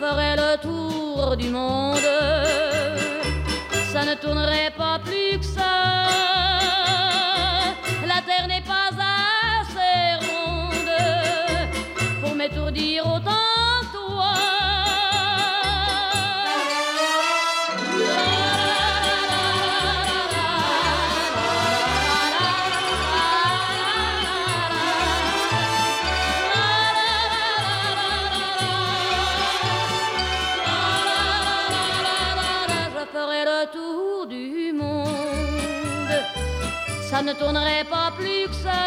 je 0.00 0.04
ferai 0.04 0.36
le 0.36 0.56
tour 0.58 1.36
du 1.36 1.48
monde. 1.50 1.98
Ça 3.92 4.04
ne 4.04 4.14
tournerait 4.14 4.72
pas 4.76 4.98
plus 4.98 5.38
que 5.38 5.44
ça. 5.44 6.06
La 8.06 8.20
terre 8.22 8.46
n'est 8.48 8.62
pas 8.62 8.90
assez 9.60 10.26
ronde 10.26 12.22
pour 12.22 12.34
m'étourdir 12.34 13.06
autant 13.06 13.57
ne 37.28 37.34
tournerai 37.34 37.84
pas 37.90 38.10
plus 38.16 38.46
que 38.48 38.54
ça 38.54 38.80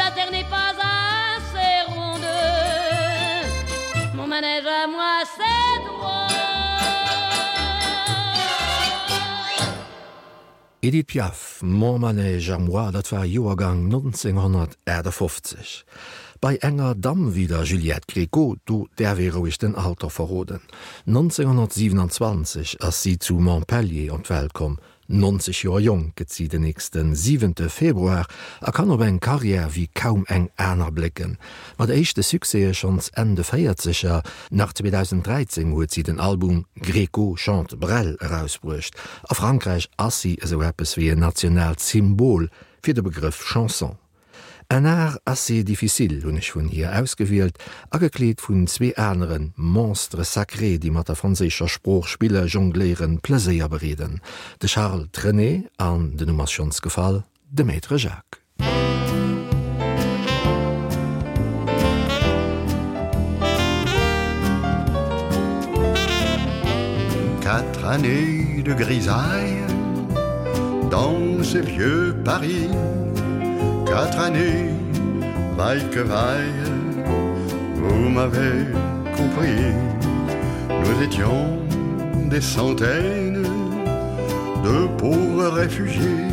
la 0.00 0.10
terre 0.14 0.32
n'est 0.32 0.50
pas 0.58 0.72
assez 1.36 1.74
ronde 1.94 2.32
mon 4.14 4.26
manège 4.26 4.66
à 4.66 4.86
moi 4.88 5.14
c'est 5.36 5.78
droit 5.86 6.32
Edith 10.84 11.06
Piaf, 11.06 11.60
Mormanège 11.62 12.50
am 12.50 12.64
Moir 12.64 12.90
dat 12.90 13.12
war 13.12 13.24
Joergang 13.24 13.84
1950. 13.84 15.84
Bei 16.40 16.58
enger 16.60 16.96
Dam 16.96 17.36
wieder 17.36 17.62
Juliette 17.62 18.08
Greco 18.08 18.56
du 18.64 18.88
derweroich 18.98 19.58
den 19.58 19.76
Alter 19.76 20.10
verroden. 20.10 20.60
1927 21.06 22.82
ass 22.82 23.00
sie 23.00 23.20
zu 23.20 23.34
Montpellier 23.34 24.12
und 24.12 24.28
Weltkom 24.28 24.78
90 25.12 25.64
Joer 25.64 25.80
Jong 25.80 26.12
gezi 26.16 26.48
den 26.48 26.62
nächsten 26.62 27.14
7. 27.14 27.54
Februar 27.68 28.26
er 28.62 28.72
kann 28.72 28.90
op 28.90 29.02
eng 29.02 29.20
Karriere 29.20 29.74
wie 29.74 29.86
kaum 29.86 30.24
eng 30.26 30.48
Äner 30.56 30.90
blicken. 30.90 31.36
mat 31.76 31.90
eischchte 31.90 32.22
echte 32.22 32.38
Suse 32.44 32.74
schons 32.74 33.10
Ende 33.10 33.44
feiert 33.44 33.80
sicher 33.80 34.22
nach 34.50 34.72
2013 34.72 35.72
huet 35.72 35.90
sie 35.90 36.02
den 36.02 36.18
Album 36.18 36.64
„Greco 36.76 37.34
chant 37.36 37.78
Brell 37.78 38.16
herausbrucht. 38.20 38.94
A 39.28 39.34
Frankreich 39.34 39.90
assi 39.98 40.38
eso 40.40 40.62
Appppes 40.62 40.96
wie 40.96 41.10
e 41.10 41.14
national 41.14 41.78
Symbol 41.78 42.48
fir 42.82 42.94
de 42.94 43.02
Begriff 43.02 43.44
Chanson. 43.44 44.01
En 44.72 44.86
Ä 44.86 45.18
assez 45.24 45.64
difficil 45.64 46.24
ich 46.38 46.54
vun 46.54 46.66
hier 46.66 46.98
ausgewählt, 46.98 47.58
agekleet 47.90 48.40
vun 48.40 48.66
zwe 48.66 48.94
Äneren 48.96 49.52
monstre 49.56 50.24
sacré, 50.24 50.78
die 50.78 50.90
mat 50.90 51.08
der 51.08 51.16
franzécher 51.16 51.68
Spruchspiele 51.68 52.46
jongléieren 52.46 53.20
plaéier 53.20 53.68
bereden, 53.68 54.22
de 54.60 54.66
Charles 54.66 55.10
Trené 55.12 55.68
an 55.76 56.16
den 56.16 56.28
Nummertionsgefall 56.28 57.24
de 57.50 57.62
Maître 57.64 57.98
Jacques. 57.98 58.40
Quatre 67.42 67.84
années 67.84 68.62
de 68.64 68.72
grisaille 68.72 69.66
dans 70.90 71.42
ce 71.44 71.58
vieux 71.58 72.16
Paris 72.24 72.70
quatre 73.92 74.20
années 74.20 74.70
vaille 75.58 75.86
que 75.90 76.00
vaille 76.00 76.64
vous 77.76 78.08
m'avez 78.08 78.56
compris. 79.18 79.64
Nous 80.82 81.02
étions 81.06 81.44
des 82.32 82.40
centaines 82.40 83.46
de 84.66 84.76
pauvres 85.02 85.48
réfugiés 85.62 86.30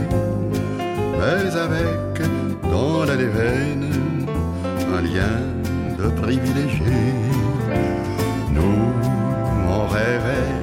mais 1.20 1.50
avec 1.68 2.16
dans 2.72 3.04
la 3.04 3.18
déveine 3.26 3.86
un 4.96 5.02
lien 5.02 5.38
de 6.00 6.08
privilégié 6.22 6.98
nous 8.56 8.82
on 9.76 9.82
rêvait 9.98 10.56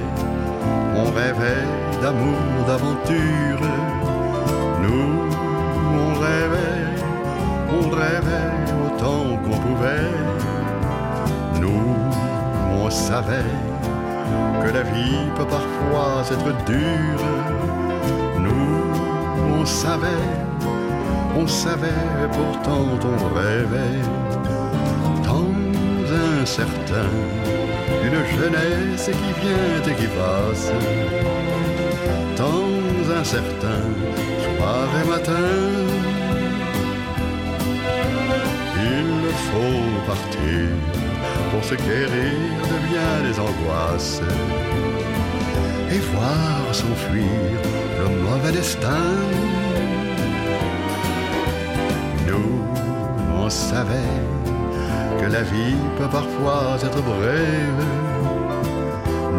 on 1.01 1.07
rêvait 1.19 1.67
d'amour 2.01 2.41
d'aventure. 2.67 3.63
Nous 4.83 5.09
on 6.01 6.09
rêvait 6.25 6.76
on 7.69 7.89
rêvait 7.89 8.53
autant 8.85 9.37
qu'on 9.43 9.57
pouvait. 9.57 10.11
Nous 11.61 11.95
on 12.79 12.89
savait 12.89 13.53
que 14.63 14.69
la 14.73 14.83
vie 14.83 15.19
peut 15.35 15.45
parfois 15.45 16.23
être 16.31 16.65
dure. 16.65 17.25
Nous 18.39 19.59
on 19.59 19.65
savait 19.65 20.25
on 21.39 21.47
savait 21.47 22.27
pourtant 22.31 22.85
on 23.03 23.35
rêvait. 23.35 24.01
Dans 25.23 25.51
un 26.13 26.45
certain 26.45 27.11
une 28.03 28.39
jeunesse 28.39 29.05
qui 29.05 29.31
vient 29.41 29.91
et 29.91 29.95
qui 29.95 30.07
passe. 30.07 30.71
Dans 32.37 33.11
un 33.19 33.23
certain 33.23 33.83
soir 34.43 34.87
et 35.01 35.07
matin 35.09 35.96
faut 39.57 40.11
partir 40.11 40.65
pour 41.51 41.63
se 41.63 41.75
guérir 41.75 42.57
de 42.71 42.77
bien 42.89 43.13
les 43.25 43.35
angoisses 43.39 44.21
et 45.93 45.99
voir 46.13 46.59
s'enfuir 46.79 47.57
le 47.99 48.07
mauvais 48.25 48.51
destin. 48.51 49.07
Nous 52.27 52.51
on 53.41 53.49
savait 53.49 54.15
que 55.19 55.27
la 55.37 55.43
vie 55.43 55.79
peut 55.97 56.11
parfois 56.19 56.77
être 56.87 57.01
brève. 57.13 57.83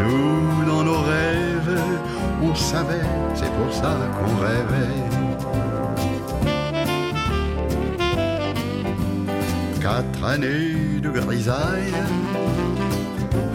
Nous 0.01 0.65
dans 0.71 0.85
nos 0.91 1.01
rêves 1.15 1.81
on 2.43 2.55
savait 2.55 3.09
c'est 3.35 3.53
pour 3.59 3.71
ça 3.73 3.95
qu'on 4.17 4.35
rêvait 4.47 5.18
quatre 9.81 10.25
années 10.25 11.01
de 11.03 11.09
grisaille 11.09 11.95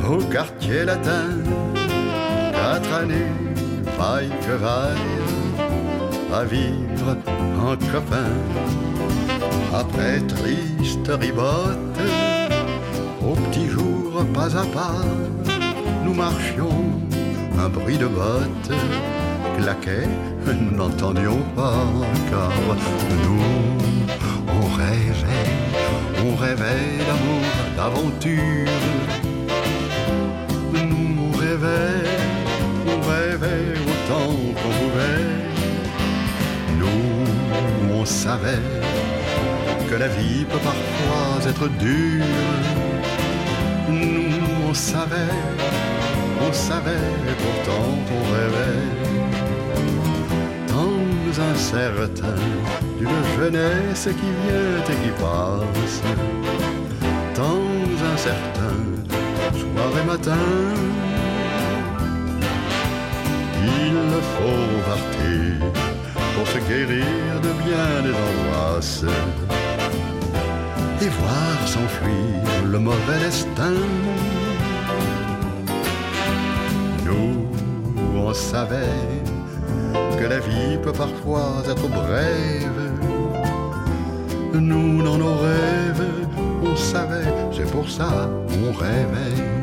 au 0.09 0.17
quartier 0.17 0.85
latin. 0.85 1.29
Quatre 2.51 2.93
années 2.93 3.31
faille 3.97 4.31
que 4.45 4.53
vaille 4.53 5.23
à 6.33 6.43
vivre 6.43 7.17
en 7.59 7.75
copain 7.91 8.31
après 9.73 10.19
triste 10.21 11.11
ribote 11.21 11.99
au 13.21 13.35
petit 13.35 13.67
jour 13.67 14.25
pas 14.33 14.55
à 14.57 14.65
pas 14.65 15.01
nous 16.03 16.13
marchions 16.13 16.83
un 17.59 17.69
bruit 17.69 17.97
de 17.97 18.07
bottes 18.07 18.71
claquait 19.57 20.09
nous 20.47 20.75
n'entendions 20.75 21.41
pas 21.55 21.85
car 22.29 22.51
nous 23.25 23.43
on 24.59 24.65
rêvait 24.75 25.53
on 26.25 26.35
rêvait 26.35 26.97
d'amour 27.07 27.45
d'aventure. 27.77 28.71
Nous 30.73 31.17
on 31.25 31.31
rêvait 31.37 32.09
on 32.87 32.99
rêvait 33.09 33.73
autant 33.89 34.31
qu'on 34.59 34.73
pouvait. 34.79 35.31
Nous 36.79 37.93
on 37.99 38.05
savait 38.05 38.69
que 39.89 39.95
la 39.95 40.07
vie 40.07 40.45
peut 40.45 40.63
parfois 40.71 41.49
être 41.49 41.67
dure. 41.79 42.25
Nous 43.89 44.69
on 44.69 44.73
savait 44.73 45.39
on 46.45 46.51
savait 46.51 47.11
pourtant 47.41 47.89
on 48.15 48.21
rêvait 48.33 49.32
incertain 51.39 52.35
d'une 52.97 53.23
jeunesse 53.37 54.07
qui 54.19 54.29
vient 54.43 54.83
et 54.89 54.97
qui 55.03 55.11
passe. 55.21 56.01
Temps 57.33 58.13
incertain 58.13 58.93
soir 59.51 59.91
et 60.01 60.05
matin 60.05 60.45
il 63.65 64.21
faut 64.35 64.89
partir 64.89 65.71
pour 66.35 66.47
se 66.47 66.59
guérir 66.69 67.41
de 67.41 67.51
bien 67.63 68.01
des 68.03 68.15
angoisses 68.27 69.05
et 71.01 71.09
voir 71.09 71.67
s'enfuir 71.67 72.65
le 72.65 72.79
mauvais 72.79 73.19
destin. 73.19 73.73
Nous 77.05 77.47
on 78.15 78.33
savait 78.33 79.22
que 80.19 80.25
la 80.25 80.39
vie 80.39 80.77
peut 80.81 80.91
parfois 80.91 81.63
être 81.69 81.87
brève. 81.87 82.83
Nous 84.53 85.03
dans 85.03 85.17
nos 85.17 85.35
rêves 85.35 86.05
on 86.63 86.75
savait 86.75 87.33
c'est 87.51 87.69
pour 87.69 87.89
ça 87.89 88.29
on 88.63 88.71
rêvait 88.71 89.62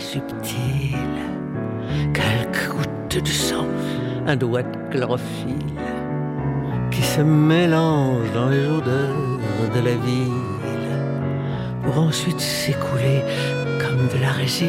assez 0.00 0.20
subtil 0.20 0.96
quelques 2.14 2.68
gouttes 2.70 3.22
de 3.22 3.28
sang 3.28 3.66
un 4.26 4.36
doigt 4.36 4.62
de 4.62 4.78
chlorophylle 4.90 5.78
qui 6.90 7.02
se 7.02 7.20
mélange 7.20 8.32
dans 8.32 8.48
les 8.48 8.66
odeurs 8.66 9.40
de 9.74 9.80
la 9.80 9.96
ville 10.06 10.96
pour 11.82 11.98
ensuite 11.98 12.40
s'écouler 12.40 13.20
comme 13.80 14.06
de 14.08 14.22
la 14.22 14.32
résine. 14.32 14.68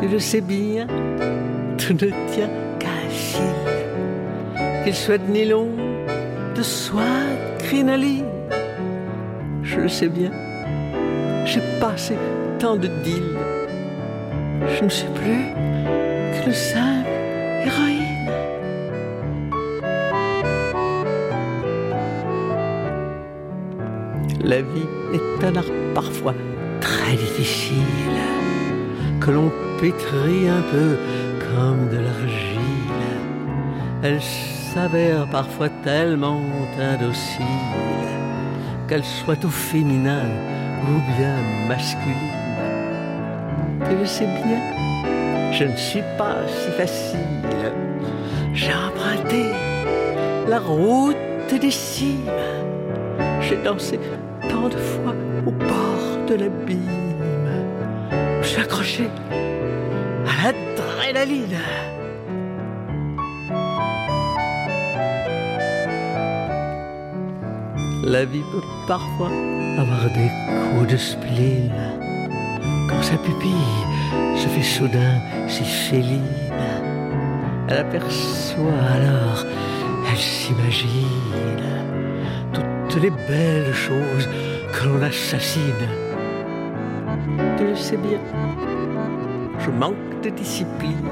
Tu 0.00 0.08
le 0.08 0.18
sais 0.18 0.40
bien 0.40 0.86
tu 1.76 1.92
ne 1.94 2.10
tiens 2.32 2.50
qu'à 2.78 3.00
fil 3.10 3.42
qu'il 4.84 4.94
soit 4.94 5.18
de 5.18 5.30
nylon 5.30 5.68
de 6.56 6.62
soie 6.62 7.20
crinaline 7.58 8.24
je 9.62 9.80
le 9.80 9.88
sais 9.88 10.08
bien 10.08 10.30
j'ai 11.44 11.62
passé 11.80 12.16
tant 12.60 12.76
de 12.76 12.88
deals 13.02 13.38
je 14.68 14.84
ne 14.84 14.90
sais 14.90 15.08
plus 15.14 15.44
que 16.34 16.46
le 16.46 16.52
simple 16.52 17.08
héroïne. 17.64 18.30
La 24.44 24.60
vie 24.60 24.88
est 25.14 25.44
un 25.44 25.56
art 25.56 25.72
parfois 25.94 26.34
très 26.80 27.16
difficile 27.16 28.20
que 29.20 29.30
l'on 29.30 29.50
pétrit 29.80 30.48
un 30.48 30.62
peu 30.70 30.96
comme 31.50 31.88
de 31.88 31.98
l'argile. 32.04 32.60
Elle 34.02 34.20
s'avère 34.20 35.26
parfois 35.30 35.68
tellement 35.82 36.42
indocile 36.78 37.44
qu'elle 38.88 39.04
soit 39.04 39.44
au 39.44 39.50
féminin 39.50 40.24
ou 40.88 41.16
bien 41.16 41.36
masculine 41.68 42.39
Tu 43.90 43.96
le 43.96 44.06
sais 44.06 44.26
bien. 44.26 45.52
Je 45.52 45.64
ne 45.64 45.76
suis 45.76 46.02
pas 46.16 46.36
si 46.46 46.70
facile. 46.70 47.18
J'ai 48.54 48.72
emprunté 48.72 49.46
la 50.48 50.60
route 50.60 51.16
des 51.60 51.72
cimes. 51.72 52.30
J'ai 53.40 53.56
dansé 53.56 53.98
tant 54.48 54.68
de 54.68 54.76
fois 54.76 55.14
au 55.44 55.50
bord 55.50 56.24
de 56.28 56.34
l'abîme. 56.36 56.78
J'ai 58.42 58.60
accroché 58.60 59.08
à 60.24 60.52
l'adrénaline. 60.52 61.58
La 68.04 68.24
vie 68.24 68.44
peut 68.52 68.66
parfois 68.86 69.30
avoir 69.78 70.04
des 70.14 70.30
coups 70.78 70.92
de 70.92 70.96
spleen 70.96 71.72
sa 73.02 73.16
pupille 73.16 73.84
se 74.36 74.48
fait 74.48 74.62
soudain 74.62 75.20
si 75.48 75.64
féline. 75.64 76.24
Elle 77.68 77.78
aperçoit 77.78 78.82
alors 78.94 79.44
elle 80.10 80.18
s'imagine 80.18 81.60
toutes 82.52 83.02
les 83.02 83.10
belles 83.10 83.72
choses 83.72 84.28
que 84.72 84.88
l'on 84.88 85.02
assassine. 85.02 85.88
Tu 87.56 87.66
le 87.66 87.76
sais 87.76 87.96
bien. 87.96 88.18
Je 89.58 89.70
manque 89.70 90.20
de 90.22 90.30
discipline. 90.30 91.08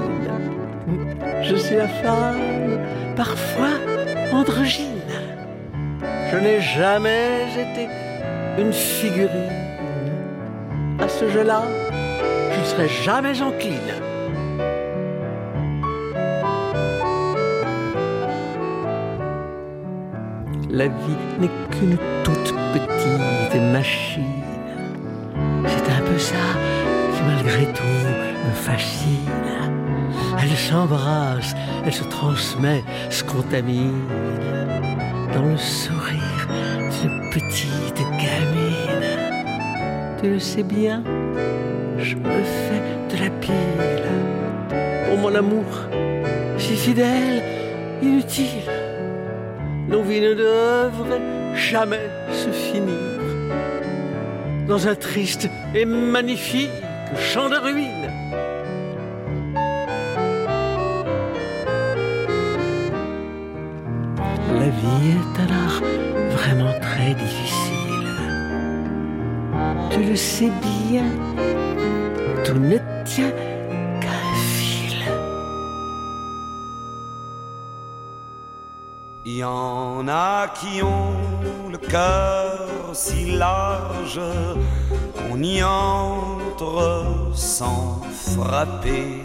Je 1.41 1.55
suis 1.55 1.75
la 1.75 1.87
femme 1.87 2.79
parfois 3.15 3.75
androgyne. 4.33 4.85
Je 6.31 6.37
n'ai 6.37 6.61
jamais 6.61 7.45
été 7.53 7.87
une 8.57 8.73
figurine 8.73 9.58
ce 11.19 11.29
jeu 11.29 11.43
là 11.43 11.63
je 12.53 12.59
ne 12.59 12.65
serai 12.65 12.87
jamais 13.03 13.41
encline 13.41 13.93
la 20.69 20.87
vie 20.87 21.21
n'est 21.39 21.49
qu'une 21.71 21.97
toute 22.23 22.53
petite 22.73 23.61
machine. 23.73 24.23
C'est 25.67 25.91
un 25.91 26.01
peu 26.05 26.17
ça 26.17 26.35
qui 27.13 27.21
malgré 27.23 27.65
tout 27.73 27.83
me 28.47 28.53
fascine. 28.53 29.17
Elle 30.41 30.55
s'embrasse 30.55 31.53
elle 31.85 31.93
se 31.93 32.03
transmet 32.03 32.83
se 33.09 33.23
contamine. 33.23 34.03
Dans 35.33 35.43
le 35.43 35.57
sourire 35.57 36.47
d'une 37.01 37.29
petite 37.29 37.68
tu 40.21 40.29
le 40.29 40.39
sais 40.39 40.63
bien 40.63 41.03
je 41.97 42.15
me 42.15 42.43
fais 42.43 43.15
de 43.15 43.23
la 43.23 43.29
pile. 43.41 43.53
Pour 45.07 45.17
mon 45.17 45.35
amour 45.35 45.65
si 46.57 46.75
fidèle 46.75 47.43
inutile. 48.01 48.69
Nos 49.87 50.03
vies 50.03 50.21
ne 50.21 50.33
devraient 50.33 51.55
jamais 51.55 52.09
se 52.31 52.49
finir. 52.49 52.95
Dans 54.67 54.87
un 54.87 54.95
triste 54.95 55.49
et 55.73 55.85
magnifique 55.85 56.69
champ 57.17 57.49
de 57.49 57.55
ruines 57.55 58.11
sais 70.19 70.51
bien, 70.87 71.09
tout 72.43 72.59
ne 72.71 72.77
tient 73.05 73.31
qu'à 74.01 74.19
fil. 74.35 75.01
Il 79.25 79.37
y 79.37 79.43
en 79.43 80.05
a 80.09 80.47
qui 80.59 80.83
ont 80.83 81.69
le 81.71 81.77
cœur 81.77 82.67
si 82.93 83.37
large 83.37 84.21
qu'on 85.15 85.41
y 85.41 85.63
entre 85.63 87.31
sans 87.33 88.01
frapper. 88.11 89.23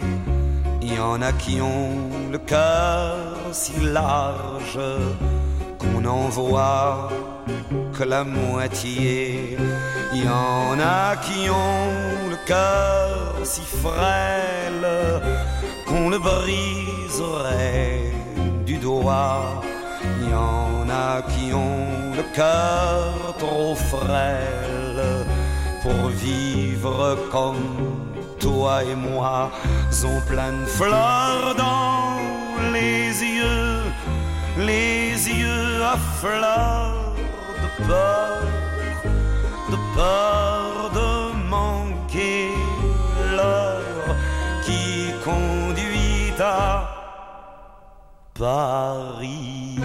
Il 0.81 0.93
y 0.93 0.99
en 0.99 1.21
a 1.21 1.31
qui 1.33 1.59
ont 1.59 1.91
le 2.31 2.37
cœur 2.37 3.35
si 3.51 3.73
large 3.81 4.79
qu'on 5.77 6.05
en 6.05 6.29
voit 6.29 7.09
que 7.97 8.03
la 8.03 8.23
moitié 8.23 9.57
il 10.15 10.23
y 10.23 10.27
en 10.29 10.79
a 10.79 11.17
qui 11.17 11.49
ont 11.49 12.29
le 12.29 12.37
cœur 12.45 13.35
si 13.43 13.61
frêle 13.61 14.87
qu'on 15.87 16.09
le 16.09 16.19
briserait 16.19 18.13
du 18.65 18.77
doigt. 18.77 19.61
Il 20.21 20.29
y 20.29 20.33
en 20.33 20.87
a 20.89 21.21
qui 21.21 21.53
ont 21.53 22.15
le 22.19 22.23
cœur 22.33 23.35
trop 23.37 23.75
frêle 23.75 25.03
pour 25.83 26.09
vivre 26.09 27.17
comme 27.31 27.67
toi 28.39 28.83
et 28.83 28.95
moi 28.95 29.51
ont 30.05 30.21
plein 30.27 30.53
de 30.61 30.65
fleurs 30.65 31.55
dans 31.55 32.17
les 32.73 33.07
yeux 33.37 33.81
les 34.57 35.11
yeux 35.41 35.83
à 35.93 35.97
fleurs 36.21 37.15
de 37.63 37.87
peur 37.87 38.64
peur 39.95 40.91
de 40.99 41.11
manquer 41.49 42.49
l'heure 43.35 44.15
qui 44.65 45.11
conduit 45.23 46.33
à 46.39 46.91
Paris. 48.37 49.79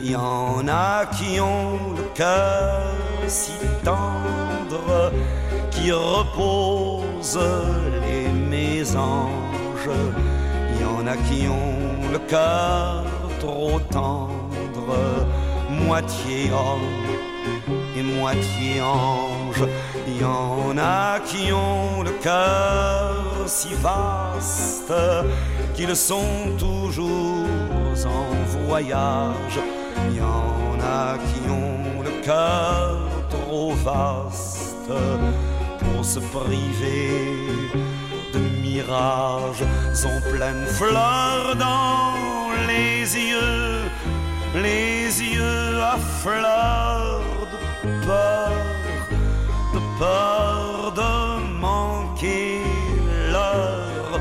Il 0.00 0.10
y 0.10 0.16
en 0.16 0.68
a 0.68 1.06
qui 1.06 1.40
ont 1.40 1.94
le 1.96 2.04
cœur 2.14 2.82
si 3.26 3.58
tendre 3.82 5.12
qui 5.70 5.90
repose 5.90 7.40
les 8.04 8.28
mésanges. 8.28 9.90
Il 10.70 10.82
y 10.82 10.84
en 10.84 11.06
a 11.06 11.16
qui 11.28 11.48
ont 11.48 12.10
le 12.12 12.18
cœur 12.18 13.04
trop 13.40 13.80
tendre 13.90 14.96
moitié 15.70 16.50
homme 16.50 17.35
moitié 18.02 18.80
ange. 18.80 19.64
Il 20.06 20.20
y 20.20 20.24
en 20.24 20.76
a 20.78 21.20
qui 21.20 21.52
ont 21.52 22.02
le 22.02 22.12
cœur 22.22 23.14
si 23.46 23.74
vaste 23.74 24.92
qu'ils 25.74 25.96
sont 25.96 26.56
toujours 26.58 27.46
en 28.04 28.66
voyage. 28.66 29.58
Il 30.08 30.16
y 30.16 30.20
en 30.20 30.78
a 30.82 31.16
qui 31.18 31.50
ont 31.50 32.02
le 32.02 32.22
cœur 32.24 32.98
trop 33.30 33.72
vaste 33.74 34.92
pour 35.80 36.04
se 36.04 36.20
priver 36.20 37.36
de 38.32 38.38
mirages. 38.62 39.64
Sont 39.94 40.20
pleines 40.30 40.66
fleurs 40.66 41.56
dans 41.56 42.14
les 42.66 43.16
yeux 43.16 43.66
les 44.62 45.20
yeux 45.20 45.82
à 45.82 45.96
fleurs 46.22 47.35
peur 48.06 48.50
de 49.74 49.80
peur 49.98 50.92
de 51.00 51.60
manquer 51.60 52.60
l'heure 53.32 54.20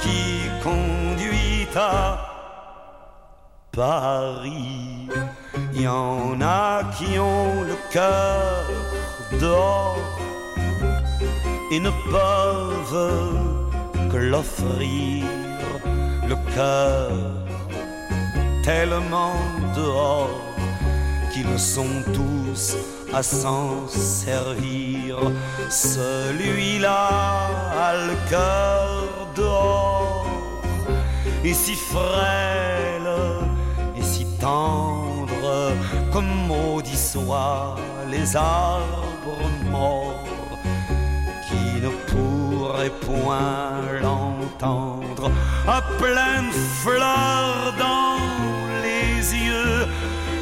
qui 0.00 0.48
conduit 0.62 1.68
à 1.76 2.18
Paris. 3.72 5.08
Il 5.74 5.82
y 5.82 5.88
en 5.88 6.40
a 6.40 6.82
qui 6.96 7.18
ont 7.18 7.62
le 7.62 7.76
cœur 7.90 8.64
d'or 9.40 9.98
et 11.72 11.80
ne 11.80 11.90
peuvent 12.10 13.10
que 14.10 14.16
l'offrir 14.16 15.24
le 16.28 16.36
cœur 16.54 17.10
tellement 18.62 19.34
dehors 19.76 20.53
qu'ils 21.34 21.58
sont 21.58 22.02
tous 22.12 22.76
à 23.12 23.22
s'en 23.22 23.88
servir. 23.88 25.18
Celui-là 25.68 27.08
a 27.86 27.94
le 28.08 28.16
cœur 28.30 29.28
d'or 29.34 30.26
et 31.44 31.52
si 31.52 31.74
frêle 31.74 33.10
et 33.98 34.02
si 34.02 34.24
tendre 34.38 35.72
comme 36.12 36.32
maudit 36.46 36.96
soit 36.96 37.74
les 38.12 38.36
arbres 38.36 39.48
morts 39.72 40.58
qui 41.48 41.80
ne 41.84 41.90
pourrait 42.10 42.96
point 43.08 43.72
l'entendre. 44.00 45.32
À 45.66 45.82
pleine 45.98 46.52
fleur 46.82 47.74
dans 47.78 48.18
les 48.84 49.34
yeux 49.46 49.86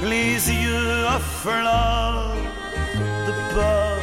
les 0.03 0.51
yeux 0.51 1.07
à 1.07 1.19
fleur 1.19 2.35
de 3.27 3.33
peur 3.55 4.01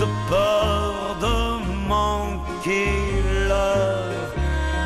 de 0.00 0.06
peur 0.28 1.16
de 1.20 1.88
manquer 1.88 2.90
l'heure 3.48 4.34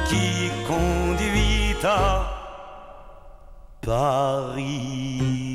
qui 0.08 0.50
conduit 0.66 1.76
à 1.84 2.26
Paris. 3.82 5.49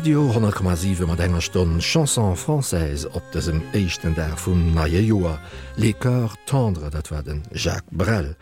Radio 0.00 0.30
10,7 0.32 1.04
mat 1.04 1.20
enger 1.20 1.42
Stonnen 1.44 1.80
Chanson 1.84 2.36
Fraais 2.36 3.02
op 3.04 3.22
dessem 3.34 3.58
echten 3.76 4.14
der 4.16 4.32
vum 4.40 4.62
naie 4.72 5.02
Joer, 5.04 5.36
Lekar 5.76 6.32
tendre 6.48 6.88
dat 6.88 7.10
war 7.10 7.22
den 7.22 7.42
Jacques 7.52 7.92
Brell. 7.92 8.34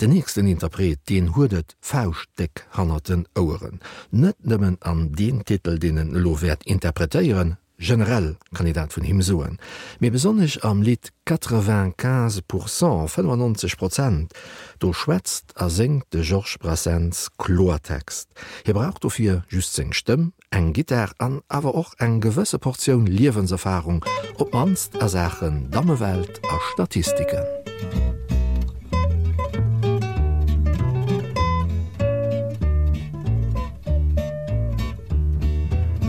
Den 0.00 0.10
nächsten 0.10 0.46
Interpret 0.46 0.98
den 1.08 1.34
hudet 1.34 1.74
Faustdeck 1.80 2.66
hannerten 2.76 3.24
Ouren, 3.32 3.80
net 4.10 4.36
nëmmen 4.44 4.76
an 4.80 5.12
den 5.16 5.40
Titel 5.44 5.78
denen 5.78 6.12
Lowert 6.12 6.66
interpretéieren, 6.66 7.56
generell 7.78 8.36
Kandidat 8.54 8.92
vun 8.96 9.04
him 9.04 9.22
suen. 9.22 9.58
Me 10.00 10.10
besonnech 10.10 10.64
am 10.64 10.82
Lied 10.82 11.12
95 11.26 12.46
Prozent 12.46 13.10
95 13.10 13.76
Prozent 13.76 14.32
do 14.78 14.92
schwätzt 14.92 15.52
er 15.56 15.70
singt 15.70 16.12
de 16.12 16.22
Georges 16.22 16.58
Brassens 16.58 17.28
Chlortext. 17.38 18.28
Hi 18.66 18.72
braucht 18.72 19.04
of 19.04 19.14
fir 19.14 19.44
just 19.48 19.74
seg 19.74 19.94
Stëmm, 19.94 20.32
eng 20.50 20.72
Gitter 20.72 21.12
an 21.18 21.40
awer 21.48 21.74
och 21.74 21.94
eng 21.98 22.20
gewësse 22.20 22.58
Portioun 22.58 23.06
Liwenserfahrung, 23.06 24.04
op 24.38 24.52
manst 24.52 24.94
ersächen 24.96 25.70
Dammewelt 25.70 26.40
a 26.46 26.58
Statistiken. 26.72 27.65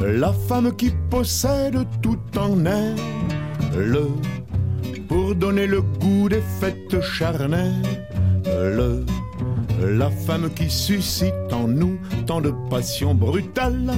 La 0.03 0.31
femme 0.31 0.75
qui 0.75 0.91
possède 1.09 1.85
tout 2.01 2.19
en 2.37 2.65
elle 2.65 2.95
le 3.75 4.07
pour 5.07 5.35
donner 5.35 5.67
le 5.67 5.81
goût 5.81 6.29
des 6.29 6.43
fêtes 6.59 7.01
charnelles 7.01 8.07
le 8.45 9.05
la 9.79 10.09
femme 10.09 10.49
qui 10.55 10.69
suscite 10.69 11.53
en 11.53 11.67
nous 11.67 11.99
tant 12.25 12.41
de 12.41 12.51
passion 12.69 13.13
brutale. 13.13 13.93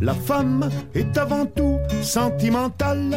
La 0.00 0.14
femme 0.14 0.68
est 0.94 1.16
avant 1.18 1.46
tout 1.46 1.78
sentimentale. 2.02 3.16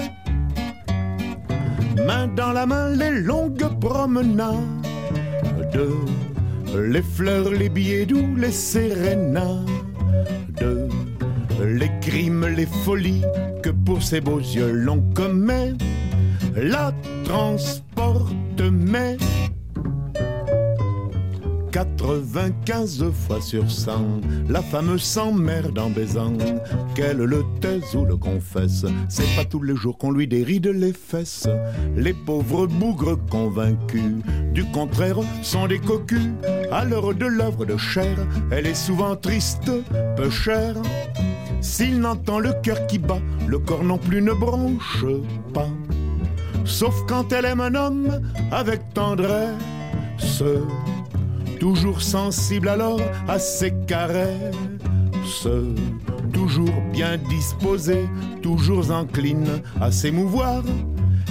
Main 2.05 2.27
dans 2.27 2.53
la 2.53 2.65
main 2.65 2.89
les 2.89 3.21
longues 3.21 3.79
promenades 3.79 4.55
de 5.73 5.89
les 6.79 7.01
fleurs 7.01 7.49
les 7.49 7.69
billets 7.69 8.05
doux 8.05 8.35
les 8.35 8.51
sérénats 8.51 9.63
de 9.65 9.76
les 12.07 12.11
crimes 12.11 12.47
les 12.47 12.65
folies 12.65 13.23
que 13.61 13.69
pour 13.69 14.01
ces 14.01 14.21
beaux 14.21 14.39
yeux 14.39 14.71
l'on 14.71 15.01
commet 15.13 15.73
la 16.55 16.93
transporte 17.23 18.33
mais 18.71 19.17
95 21.71 23.11
fois 23.11 23.41
sur 23.41 23.69
100 23.69 24.21
la 24.49 24.61
femme 24.61 24.97
s'emmerde 24.97 25.77
en 25.77 25.89
baisant 25.89 26.33
qu'elle 26.95 27.17
le 27.17 27.43
taise 27.61 27.95
ou 27.95 28.05
le 28.05 28.15
confesse. 28.17 28.85
C'est 29.09 29.35
pas 29.35 29.45
tous 29.45 29.61
les 29.61 29.75
jours 29.75 29.97
qu'on 29.97 30.11
lui 30.11 30.27
déride 30.27 30.67
les 30.67 30.93
fesses. 30.93 31.47
Les 31.95 32.13
pauvres 32.13 32.65
bougres 32.65 33.19
convaincus 33.29 34.15
du 34.53 34.65
contraire 34.65 35.17
sont 35.43 35.67
des 35.67 35.79
cocus. 35.79 36.31
À 36.71 36.85
l'heure 36.85 37.13
de 37.13 37.25
l'œuvre 37.25 37.65
de 37.65 37.77
chair 37.77 38.17
elle 38.49 38.65
est 38.65 38.73
souvent 38.73 39.15
triste 39.15 39.69
peu 40.15 40.29
cher 40.29 40.73
s'il 41.61 41.99
n'entend 41.99 42.39
le 42.39 42.53
coeur 42.63 42.87
qui 42.87 42.99
bat 42.99 43.19
le 43.47 43.59
corps 43.59 43.83
non 43.83 43.97
plus 43.97 44.21
ne 44.21 44.33
branche 44.33 45.05
pas. 45.53 45.69
Sauf 46.65 46.95
quand 47.07 47.31
elle 47.31 47.45
aime 47.45 47.61
un 47.61 47.75
homme 47.75 48.21
avec 48.51 48.93
tendresse 48.93 50.43
toujours 51.59 52.01
sensible 52.01 52.69
alors 52.69 52.99
à 53.27 53.39
ses 53.39 53.73
carrés 53.87 54.51
ce 55.25 55.73
toujours 56.33 56.81
bien 56.91 57.17
disposé 57.29 58.07
toujours 58.41 58.91
encline 58.91 59.61
à 59.81 59.91
s'émouvoir 59.91 60.63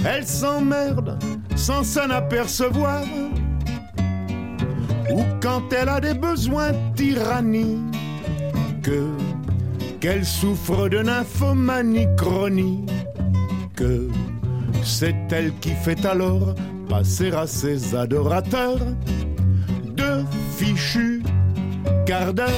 elle 0.05 0.25
s'emmerde 0.25 1.17
sans 1.55 1.83
s'en 1.83 2.09
apercevoir. 2.09 3.03
Ou 5.11 5.21
quand 5.41 5.73
elle 5.73 5.89
a 5.89 5.99
des 5.99 6.13
besoins 6.13 6.71
tyrannie 6.95 7.79
que 8.83 9.07
qu'elle 9.99 10.25
souffre 10.25 10.89
de 10.89 10.99
nymphomanie 10.99 12.07
chronie 12.17 12.85
que 13.75 14.07
c'est 14.83 15.15
elle 15.31 15.53
qui 15.59 15.71
fait 15.71 16.05
alors 16.05 16.55
passer 16.89 17.31
à 17.31 17.47
ses 17.47 17.95
adorateurs 17.95 18.79
de 19.95 20.23
fichu 20.57 21.23
quart 22.05 22.33
d'heure 22.33 22.49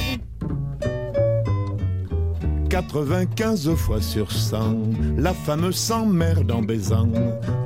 95 2.69 3.73
fois 3.73 3.99
sur 3.99 4.31
100 4.31 4.77
la 5.17 5.33
femme 5.33 5.71
s'emmerde 5.71 6.51
en 6.51 6.61
baisant. 6.61 7.09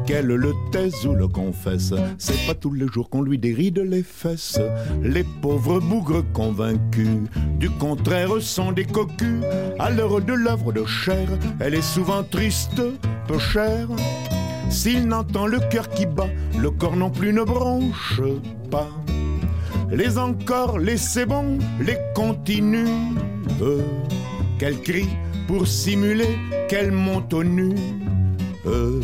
Qu'elle 0.06 0.28
le 0.28 0.54
taise 0.72 1.06
ou 1.06 1.14
le 1.14 1.28
confesse 1.28 1.94
c'est 2.18 2.46
pas 2.48 2.54
tous 2.54 2.74
les 2.74 2.88
jours 2.88 3.10
qu'on 3.10 3.22
lui 3.22 3.38
déride 3.38 3.80
les 3.80 4.04
fesses. 4.04 4.60
Les 5.02 5.26
pauvres 5.42 5.82
bougres 5.82 6.24
convaincus 6.32 7.20
du 7.60 7.70
contraire 7.70 8.42
sont 8.42 8.72
des 8.72 8.86
cocus. 8.86 9.44
À 9.78 9.90
l'heure 9.90 10.22
de 10.22 10.34
l'œuvre 10.34 10.72
de 10.72 10.86
chair 10.86 11.28
elle 11.60 11.76
est 11.76 11.82
souvent 11.82 12.24
triste 12.24 12.82
peu 13.28 13.40
chère. 13.40 13.90
S'il 14.70 15.08
n'entend 15.08 15.48
le 15.48 15.60
coeur 15.70 15.90
qui 15.90 16.06
bat 16.06 16.30
le 16.58 16.72
corps 16.72 16.96
non 16.96 17.10
plus 17.10 17.34
ne 17.34 17.44
branche 17.44 18.22
pas. 18.72 18.90
Les 19.92 20.18
encore 20.18 20.80
laissez 20.80 21.26
bon 21.26 21.60
les 21.82 21.98
continue 22.16 22.88
qu'elle 24.64 24.80
crie 24.80 25.10
pour 25.46 25.68
simuler 25.68 26.38
qu'elle 26.70 26.94
monte 26.94 27.34
au 27.34 27.44
nu. 27.44 27.76
Euh, 28.66 29.02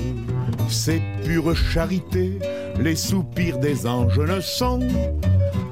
c'est 0.69 1.02
pure 1.26 1.54
charité 1.54 2.39
les 2.80 2.95
soupirs 2.95 3.58
des 3.58 3.86
anges 3.86 4.19
ne 4.19 4.39
sont 4.39 4.80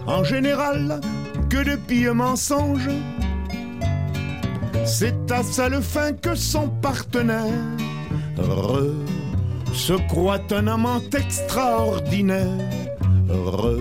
en 0.06 0.26
général 0.26 1.00
que 1.50 1.63
de 1.63 1.78
pires 1.78 2.15
mensonges. 2.15 2.89
C'est 4.84 5.32
à 5.32 5.41
ça 5.41 5.69
le 5.69 5.80
fin 5.80 6.12
que 6.12 6.36
son 6.36 6.67
partenaire 6.67 7.63
re 8.38 8.91
se 9.71 9.93
croit 10.10 10.41
un 10.52 10.67
amant 10.67 11.02
extraordinaire. 11.13 12.60
Re 13.30 13.80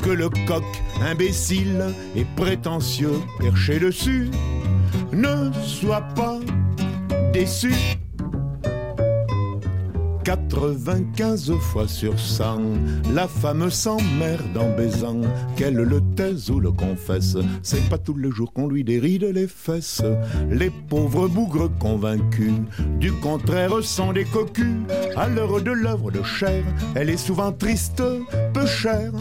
que 0.00 0.10
le 0.10 0.28
coq 0.46 0.62
imbécile 1.02 1.82
et 2.14 2.26
prétentieux 2.36 3.18
perché 3.40 3.80
dessus 3.80 4.30
ne 5.14 5.52
soit 5.62 6.06
pas 6.14 6.38
déçu. 7.32 7.72
95 10.24 11.52
fois 11.60 11.86
sur 11.86 12.18
100 12.18 12.62
la 13.12 13.28
femme 13.28 13.70
s'emmerde 13.70 14.56
en 14.56 14.74
baisant. 14.74 15.20
Qu'elle 15.56 15.74
le 15.74 16.00
taise 16.16 16.50
ou 16.50 16.60
le 16.60 16.72
confesse 16.72 17.36
c'est 17.62 17.88
pas 17.90 17.98
tous 17.98 18.16
les 18.16 18.30
jours 18.30 18.52
qu'on 18.52 18.66
lui 18.66 18.84
déride 18.84 19.24
les 19.24 19.46
fesses. 19.46 20.02
Les 20.50 20.70
pauvres 20.70 21.28
bougres 21.28 21.70
convaincus 21.78 22.54
du 22.98 23.12
contraire 23.12 23.82
sont 23.82 24.12
des 24.12 24.24
cocus. 24.24 24.64
À 25.16 25.28
l'heure 25.28 25.60
de 25.60 25.70
l'œuvre 25.70 26.10
de 26.10 26.22
chair 26.22 26.64
elle 26.94 27.10
est 27.10 27.18
souvent 27.18 27.52
triste 27.52 28.02
peu 28.54 28.66
chère. 28.66 29.12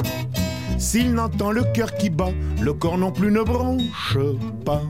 S'il 0.77 1.13
n'entend 1.13 1.51
le 1.51 1.63
coeur 1.75 1.93
qui 1.95 2.09
bat 2.09 2.31
le 2.61 2.73
corps 2.73 2.97
non 2.97 3.11
plus 3.11 3.31
ne 3.31 3.41
branche 3.41 4.17
pas 4.65 4.81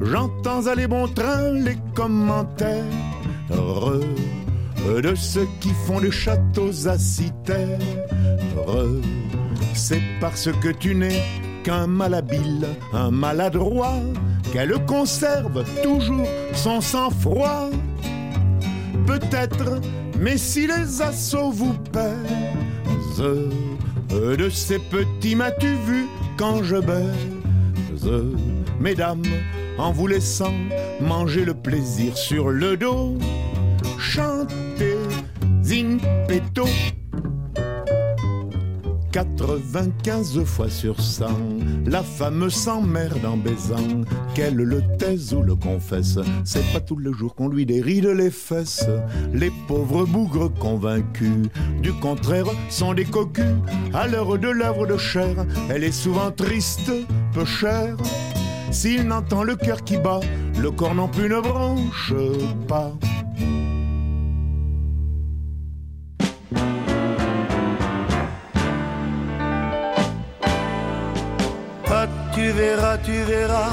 j'entends 0.00 0.66
aller 0.66 0.86
bon 0.86 1.08
train 1.08 1.52
les 1.52 1.76
commentaires 1.94 2.84
re 3.50 4.00
de 5.02 5.14
ceux 5.14 5.46
qui 5.60 5.70
font 5.86 5.98
les 5.98 6.10
châteaux 6.10 6.88
à 6.88 6.98
citer 6.98 7.76
c'est 9.74 10.02
parce 10.20 10.50
que 10.62 10.68
tu 10.68 10.94
n'es 10.94 11.22
qu'un 11.64 11.86
malhabile 11.86 12.66
un 12.92 13.10
maladroit 13.10 14.00
qu'elle 14.52 14.74
conserve 14.86 15.64
toujours 15.82 16.26
son 16.54 16.80
sang-froid. 16.80 17.70
Peut-être 19.06 19.80
mais 20.18 20.36
si 20.36 20.66
les 20.66 21.00
assauts 21.02 21.50
vous 21.50 21.74
pèsent 21.92 23.24
de 24.10 24.48
ces 24.50 24.78
petits 24.78 25.34
m'as-tu 25.34 25.74
vu 25.86 26.06
quand 26.36 26.62
je 26.62 26.76
baise 26.76 28.10
mesdames 28.78 29.22
en 29.80 29.92
vous 29.92 30.06
laissant 30.06 30.52
manger 31.00 31.44
le 31.44 31.54
plaisir 31.54 32.16
sur 32.16 32.50
le 32.50 32.76
dos. 32.76 33.16
Chanter 33.98 34.98
zin 35.62 35.98
peto 36.28 36.66
95 39.12 40.44
fois 40.44 40.68
sur 40.68 41.00
100 41.00 41.26
la 41.86 42.02
femme 42.02 42.50
s'emmerde 42.50 43.24
en 43.24 43.36
baisant. 43.36 44.04
Qu'elle 44.34 44.54
le 44.54 44.82
taise 44.98 45.34
ou 45.34 45.42
le 45.42 45.56
confesse 45.56 46.18
c'est 46.44 46.72
pas 46.72 46.80
tout 46.80 46.96
le 46.96 47.12
jour 47.12 47.34
qu'on 47.34 47.48
lui 47.48 47.64
déride 47.64 48.06
les 48.06 48.30
fesses. 48.30 48.86
Les 49.32 49.50
pauvres 49.66 50.04
bougres 50.04 50.52
convaincus 50.52 51.48
du 51.82 51.92
contraire 51.94 52.46
sont 52.68 52.92
des 52.92 53.06
cocus. 53.06 53.44
À 53.94 54.06
l'heure 54.06 54.38
de 54.38 54.48
l'œuvre 54.48 54.86
de 54.86 54.98
chair 54.98 55.46
elle 55.70 55.84
est 55.84 55.92
souvent 55.92 56.30
triste 56.30 56.92
peu 57.32 57.46
chère 57.46 57.96
s'il 58.70 59.06
n'entend 59.06 59.42
le 59.42 59.56
coeur 59.56 59.84
qui 59.84 59.96
bat 59.96 60.20
le 60.58 60.70
corps 60.70 60.94
non 60.94 61.08
plus 61.08 61.28
ne 61.28 61.40
branche 61.40 62.12
pas. 62.68 62.92
Tu 72.32 72.48
verras 72.52 72.96
tu 72.98 73.12
verras 73.24 73.70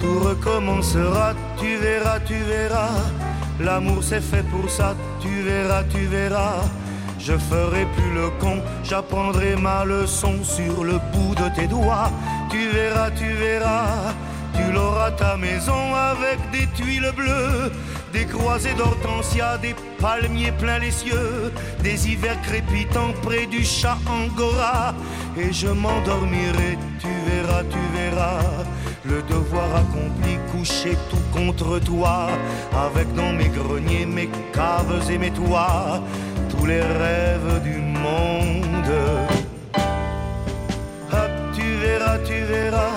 tout 0.00 0.20
recommencera. 0.20 1.34
Tu 1.58 1.76
verras 1.76 2.20
tu 2.20 2.34
verras 2.34 2.96
l'amour 3.60 4.02
c'est 4.02 4.22
fait 4.22 4.44
pour 4.44 4.70
ça. 4.70 4.94
Tu 5.20 5.42
verras 5.42 5.84
tu 5.84 6.06
verras 6.06 6.62
je 7.20 7.34
ferai 7.36 7.86
plus 7.96 8.14
le 8.14 8.30
con 8.40 8.62
j'apprendrai 8.82 9.56
ma 9.56 9.84
leçon 9.84 10.42
sur 10.42 10.84
le 10.84 10.98
bout 11.12 11.34
de 11.34 11.54
tes 11.54 11.66
doigts. 11.66 12.10
Tu 12.50 12.68
verras 12.70 13.10
tu 13.10 13.26
verras 13.26 14.14
tu 14.56 14.72
l'auras 14.72 15.12
ta 15.12 15.36
maison 15.36 15.94
avec 15.94 16.38
des 16.50 16.66
tuiles 16.74 17.12
bleues 17.16 17.70
des 18.12 18.24
croisées 18.24 18.74
d'hortensia 18.74 19.58
des 19.58 19.74
palmiers 20.00 20.52
plein 20.52 20.78
les 20.78 20.90
cieux 20.90 21.52
des 21.82 22.08
hivers 22.08 22.40
crépitants 22.42 23.14
près 23.22 23.46
du 23.46 23.64
chat 23.64 23.98
angora. 24.08 24.94
Et 25.36 25.52
je 25.52 25.68
m'endormirai 25.68 26.78
tu 26.98 27.08
verras 27.28 27.62
tu 27.64 27.78
verras 27.96 28.40
le 29.04 29.22
devoir 29.22 29.68
accompli 29.76 30.38
coucher 30.52 30.96
tout 31.08 31.26
contre 31.32 31.78
toi 31.78 32.28
avec 32.86 33.12
dans 33.14 33.32
mes 33.32 33.48
greniers 33.48 34.06
mes 34.06 34.28
caves 34.52 35.10
et 35.10 35.18
mes 35.18 35.30
toits 35.30 36.02
tous 36.50 36.66
les 36.66 36.80
rêves 36.80 37.62
du 37.62 37.76
monde. 37.78 38.92
Hop, 41.12 41.30
tu 41.54 41.66
verras 41.84 42.18
tu 42.24 42.38
verras 42.44 42.96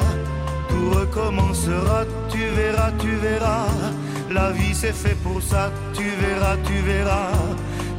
tout 0.70 0.89
recommencera. 0.99 2.06
Tu 2.30 2.43
verras 2.60 2.91
tu 2.99 3.12
verras 3.16 3.68
la 4.32 4.51
vie 4.51 4.74
c'est 4.74 4.95
fait 5.04 5.18
pour 5.24 5.41
ça. 5.41 5.72
Tu 5.93 6.04
verras 6.22 6.58
tu 6.66 6.76
verras 6.82 7.32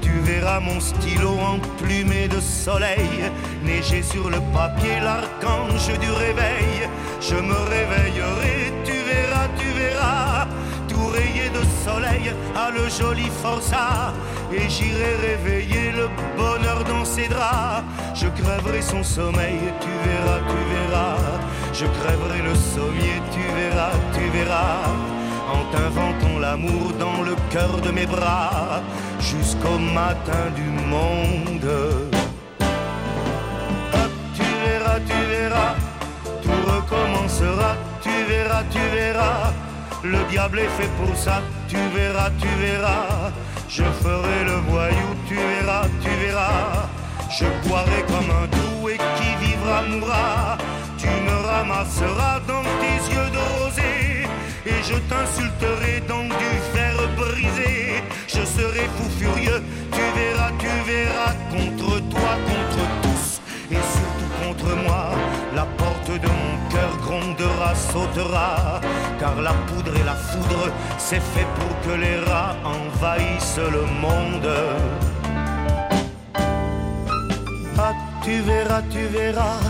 tu 0.00 0.10
verras 0.20 0.60
mon 0.60 0.80
stylo 0.80 1.30
emplumé 1.54 2.28
de 2.28 2.40
soleil 2.40 3.30
neiger 3.64 4.02
sur 4.02 4.28
le 4.30 4.40
papier 4.52 5.00
l'archange 5.02 5.88
du 5.98 6.10
réveil. 6.10 6.88
Je 7.20 7.36
me 7.36 7.58
réveillerai 7.74 8.72
tu 8.84 8.92
verras 8.92 9.48
tu 9.58 9.68
verras 9.80 10.33
rayé 11.14 11.48
de 11.50 11.62
soleil 11.84 12.32
à 12.54 12.70
le 12.70 12.88
joli 12.88 13.28
forçat 13.42 14.12
et 14.52 14.68
j'irai 14.68 15.12
réveiller 15.28 15.92
le 15.92 16.08
bonheur 16.36 16.84
dans 16.84 17.04
ses 17.04 17.28
draps. 17.28 17.84
Je 18.14 18.28
crèverai 18.28 18.82
son 18.82 19.02
sommeil 19.02 19.60
tu 19.80 19.92
verras 20.06 20.40
tu 20.50 20.60
verras. 20.72 21.16
Je 21.72 21.86
crèverai 21.98 22.40
le 22.42 22.54
sommier 22.54 23.16
tu 23.34 23.42
verras 23.58 23.96
tu 24.14 24.24
verras. 24.36 24.86
En 25.54 25.62
t'inventant 25.72 26.38
l'amour 26.40 26.92
dans 26.98 27.22
le 27.22 27.34
coeur 27.52 27.80
de 27.80 27.90
mes 27.90 28.06
bras. 28.06 28.82
Jusqu'au 29.20 29.78
matin 29.78 30.44
du 30.54 30.68
monde. 30.92 31.70
Tu 34.36 34.46
verras 34.64 35.00
tu 35.08 35.18
verras. 35.34 35.74
Tout 36.42 36.60
recommencera 36.72 37.76
tu 38.02 38.14
verras 38.28 38.64
tu 38.70 38.80
verras 38.96 39.63
le 40.04 40.18
diable 40.30 40.58
est 40.58 40.68
fait 40.78 40.90
pour 40.98 41.16
ça. 41.16 41.42
Tu 41.68 41.76
verras 41.94 42.30
tu 42.40 42.48
verras. 42.60 43.32
Je 43.68 43.82
ferai 44.02 44.44
le 44.44 44.56
voyou 44.68 45.08
tu 45.26 45.34
verras 45.34 45.86
tu 46.02 46.10
verras. 46.24 46.88
Je 47.36 47.46
boirai 47.66 48.02
comme 48.06 48.30
un 48.42 48.46
doux 48.46 48.88
et 48.88 48.98
qui 49.16 49.46
vivra 49.46 49.82
mourra. 49.82 50.58
Tu 50.98 51.08
me 51.08 51.46
ramasseras 51.46 52.40
dans 52.46 52.62
tes 52.80 52.98
yeux 53.14 53.30
de 53.36 53.42
rosé 53.58 54.26
et 54.66 54.82
je 54.82 54.96
t'insulterai 55.10 56.02
dans 56.06 56.24
du 56.24 56.52
fer 56.72 56.94
brisé. 57.16 58.02
Je 58.28 58.44
serai 58.44 58.84
fou 58.96 59.08
furieux. 59.18 59.62
Tu 59.92 60.02
verras 60.18 60.50
tu 60.58 60.68
verras. 60.86 61.34
Contre 61.50 62.00
toi 62.10 62.32
contre 62.48 62.84
tous. 63.02 63.40
Et 63.70 63.82
surtout 63.96 64.30
contre 64.42 64.76
moi 64.84 65.14
de 66.18 66.28
mon 66.28 66.54
cœur 66.70 66.96
grondera 67.02 67.74
sautera 67.74 68.80
car 69.18 69.40
la 69.42 69.52
poudre 69.66 69.94
et 69.96 70.04
la 70.04 70.14
foudre 70.14 70.70
c'est 70.98 71.22
fait 71.22 71.46
pour 71.56 71.72
que 71.84 71.98
les 71.98 72.18
rats 72.30 72.54
envahissent 72.64 73.58
le 73.58 73.84
monde. 74.00 74.50
Ah, 77.78 77.92
tu 78.22 78.40
verras 78.40 78.82
tu 78.90 79.04
verras 79.06 79.60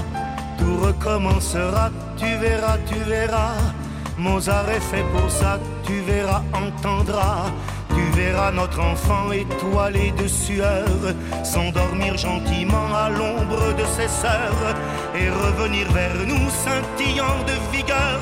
tout 0.59 0.77
recommencera 0.87 1.91
tu 2.17 2.27
verras 2.37 2.79
tu 2.87 2.99
verras. 3.09 3.57
Mozart 4.19 4.69
est 4.71 4.81
fait 4.81 5.05
pour 5.15 5.31
ça 5.31 5.59
tu 5.85 6.01
verras 6.01 6.43
entendras 6.53 7.47
tu 7.95 8.03
verras 8.17 8.51
notre 8.51 8.81
enfant 8.81 9.31
étoilé 9.33 10.13
de 10.13 10.27
sueur 10.27 10.87
s'endormir 11.45 12.17
gentiment 12.17 12.89
à 12.95 13.09
l'ombre 13.09 13.75
de 13.77 13.85
ses 13.97 14.09
sœurs 14.09 14.74
et 15.15 15.31
revenir 15.31 15.91
vers 15.93 16.15
nous 16.27 16.51
scintillant 16.51 17.39
de 17.47 17.77
vigueur. 17.77 18.21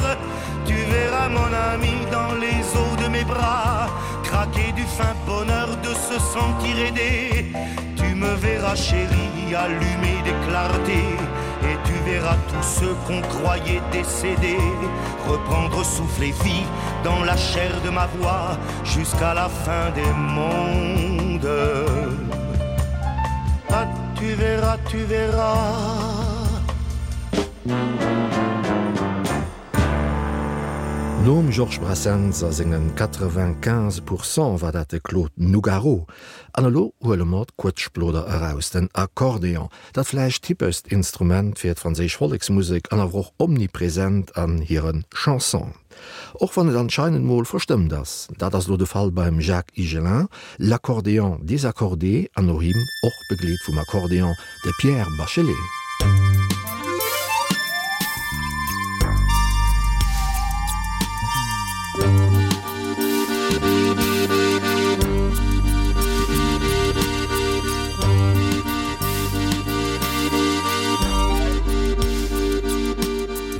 Tu 0.67 0.75
verras 0.75 1.29
mon 1.29 1.51
ami 1.73 1.95
dans 2.11 2.35
les 2.35 2.61
eaux 2.81 2.97
de 3.03 3.09
mes 3.09 3.25
bras 3.25 3.89
craquer 4.23 4.73
du 4.73 4.83
fin 4.83 5.15
bonheur 5.27 5.69
de 5.83 5.93
se 6.09 6.19
sentir 6.19 6.79
aidé. 6.87 7.53
Tu 7.97 8.15
me 8.15 8.35
verras 8.35 8.77
chérie 8.77 9.55
allumer 9.55 10.19
des 10.25 10.37
clartés 10.47 11.17
et 11.69 11.77
tu 11.85 11.95
verras 12.11 12.37
tous 12.49 12.69
ceux 12.81 12.95
qu'on 13.07 13.21
croyait 13.21 13.83
décédés 13.93 14.69
reprendre 15.29 15.85
souffle 15.85 16.25
et 16.25 16.35
vie 16.45 16.67
dans 17.05 17.23
la 17.25 17.37
chair 17.37 17.73
de 17.85 17.91
ma 17.91 18.07
voix 18.07 18.57
jusqu'à 18.85 19.35
la 19.35 19.49
fin 19.49 19.91
des 19.95 20.13
mondes. 20.17 21.49
Ah, 23.71 23.87
tu 24.17 24.35
verras 24.35 24.77
tu 24.89 24.99
verras 24.99 26.12
Nom 31.25 31.51
Georges 31.51 31.79
Brassens 31.79 32.43
a 32.43 32.51
segem 32.51 32.91
95 32.97 34.05
Prozent 34.05 34.61
war 34.61 34.73
dat 34.73 34.91
de 34.91 35.01
Klot 35.01 35.31
Nougaro. 35.37 36.07
Analo 36.53 36.93
mat 37.25 37.53
Quetschploder 37.57 38.27
heraus 38.29 38.71
den 38.71 38.89
Akkordeon, 38.93 39.69
dat 39.93 40.07
fleich 40.09 40.41
tippest 40.41 40.89
Instrument 40.89 41.59
fir 41.59 41.75
d 41.75 41.81
Fraésich 41.81 42.17
Follegsmusik 42.17 42.91
an 42.93 43.01
awoch 43.01 43.31
omnipräsent 43.39 44.37
an 44.37 44.59
hireieren 44.59 45.05
Chanson. 45.15 45.75
Och 46.33 46.57
wann 46.57 46.69
et 46.69 46.77
anscheinend 46.77 47.25
moll 47.25 47.47
verstëmm 47.47 47.89
das, 47.89 48.27
dat 48.39 48.55
ass 48.55 48.67
lo 48.67 48.77
de 48.77 48.87
Fall 48.87 49.13
beim 49.13 49.39
Jacques 49.41 49.79
Igelin, 49.79 50.27
l'Akkordeon 50.59 51.39
désaccordé 51.47 52.27
an 52.35 52.47
Norim 52.47 52.83
och 53.07 53.19
begleet 53.31 53.63
vum 53.67 53.79
Akkordeon 53.79 54.35
de 54.65 54.73
Pierre 54.81 55.15
Bachelet. 55.17 56.32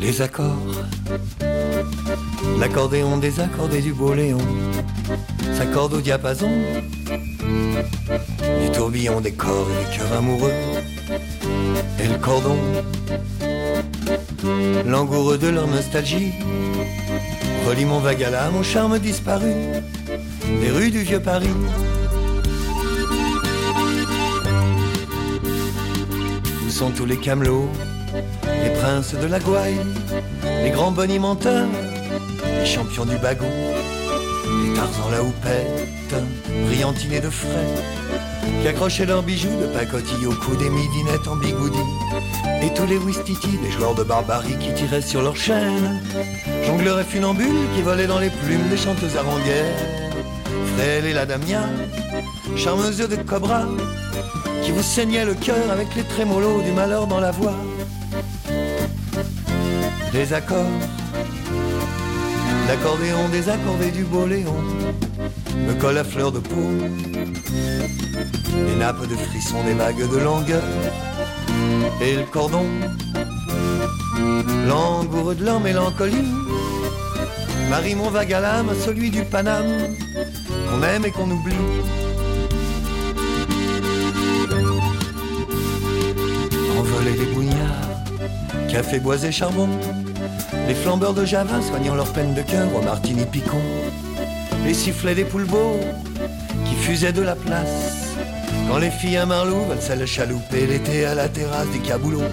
Les 0.03 0.21
accords. 0.21 0.59
L'accordéon 2.59 3.19
des 3.19 3.39
accordés 3.39 3.81
du 3.81 3.93
beau 3.93 4.13
léon 4.15 4.39
s'accorde 5.57 5.95
au 5.95 6.01
diapason. 6.01 6.51
Du 8.63 8.71
tourbillon 8.73 9.21
des 9.21 9.33
corps 9.33 9.69
et 9.71 9.85
les 9.85 9.97
cœurs 9.97 10.13
amoureux. 10.19 10.53
Et 12.01 12.09
le 12.09 12.19
cordon. 12.19 12.59
Langoureux 14.85 15.39
de 15.39 15.49
leur 15.49 15.69
nostalgie. 15.69 16.33
Relie 17.69 17.85
mon 17.85 18.01
là 18.03 18.51
mon 18.51 18.65
charme 18.65 18.99
disparu. 18.99 19.53
Les 20.61 20.71
rues 20.71 20.91
du 20.91 21.03
vieux 21.03 21.21
paris. 21.21 21.57
Où 26.67 26.71
sont 26.71 26.91
tous 26.91 27.07
les 27.07 27.19
camelots? 27.19 27.69
Les 28.63 28.71
princes 28.71 29.15
de 29.15 29.27
la 29.27 29.39
gouaille 29.39 29.81
les 30.63 30.71
grands 30.71 30.93
bonimenteurs 30.93 31.69
les 32.59 32.67
champions 32.67 33.05
du 33.05 33.17
bagot 33.17 33.45
les 34.65 34.75
tarzans 34.75 35.11
la 35.11 35.23
houppette 35.23 36.15
brillantinés 36.67 37.21
de 37.21 37.31
frais 37.31 37.49
qui 38.61 38.69
accrochaient 38.69 39.07
leurs 39.07 39.23
bijoux 39.23 39.57
de 39.61 39.67
pacotille 39.67 40.27
au 40.27 40.33
cou 40.33 40.55
des 40.57 40.71
midinettes 40.71 41.29
en 41.29 41.37
bigoudi 41.37 41.79
et 42.63 42.73
tous 42.75 42.87
les 42.87 42.99
wistiti 42.99 43.59
les 43.63 43.71
joueurs 43.71 43.95
de 43.95 44.03
barbarie 44.03 44.57
qui 44.61 44.73
tiraient 44.73 45.01
sur 45.01 45.23
leur 45.23 45.37
chaîne. 45.37 46.01
Jongleur 46.65 47.01
et 47.01 47.05
funambule 47.05 47.67
qui 47.75 47.83
volaient 47.83 48.07
dans 48.07 48.21
les 48.21 48.31
plumes 48.31 48.69
des 48.71 48.77
chanteuses 48.77 49.17
arandières 49.17 49.75
frêle 50.77 51.07
et 51.07 51.13
la 51.13 51.27
damia 51.27 51.63
charmeuse 52.57 52.99
de 52.99 53.17
cobra 53.17 53.63
qui 54.63 54.71
vous 54.71 54.83
saignait 54.83 55.25
le 55.25 55.35
coeur 55.35 55.71
avec 55.71 55.95
les 55.97 56.05
trémolos 56.05 56.63
du 56.63 56.73
malheur 56.73 57.07
dans 57.07 57.21
la 57.21 57.31
voix 57.31 57.57
des 60.13 60.33
accords 60.33 60.67
l'accordéon 62.69 63.29
des 63.31 63.49
accordés 63.49 63.91
du 63.91 64.05
beau 64.05 64.27
léon. 64.27 64.57
Me 65.67 65.75
colle 65.75 65.99
à 65.99 66.05
fleur 66.05 66.33
de 66.33 66.39
peau. 66.39 66.69
Les 68.67 68.77
nappes 68.77 69.07
de 69.07 69.17
frissons 69.17 69.63
des 69.65 69.75
vagues 69.75 70.09
de 70.09 70.19
longueur 70.19 70.63
et 72.01 72.17
le 72.17 72.25
cordon. 72.25 72.67
Langoureux 74.67 75.35
de 75.35 75.45
leur 75.45 75.61
mélancolie. 75.61 76.29
Marie 77.69 77.95
mon 77.95 78.11
vague 78.11 78.33
à 78.33 78.41
l'âme 78.41 78.71
celui 78.85 79.11
du 79.11 79.25
paname. 79.25 79.95
Qu'on 80.69 80.83
aime 80.83 81.05
et 81.05 81.11
qu'on 81.11 81.31
oublie. 81.31 81.55
Envoler 86.79 87.13
les 87.19 87.27
bouillards 87.27 87.93
café 88.73 88.99
boisé 88.99 89.31
charbon 89.31 89.69
les 90.67 90.75
flambeurs 90.75 91.15
de 91.15 91.25
java 91.25 91.61
soignant 91.61 91.95
leur 91.95 92.13
peine 92.13 92.35
de 92.35 92.43
coeur 92.43 92.75
au 92.75 92.83
martini 92.83 93.25
picon. 93.25 93.61
Les 94.65 94.75
sifflets 94.75 95.15
des 95.15 95.25
poulbeaux 95.25 95.81
qui 96.65 96.75
fusaient 96.75 97.13
de 97.13 97.23
la 97.23 97.35
place. 97.35 98.15
Quand 98.69 98.79
les 98.79 98.91
filles 98.91 99.17
à 99.17 99.27
marlou 99.27 99.65
veulent 99.69 99.81
celle 99.81 100.07
chalouper 100.07 100.67
l'été 100.67 101.05
à 101.05 101.15
la 101.15 101.29
terrasse 101.29 101.69
du 101.71 101.81
caboulon 101.81 102.25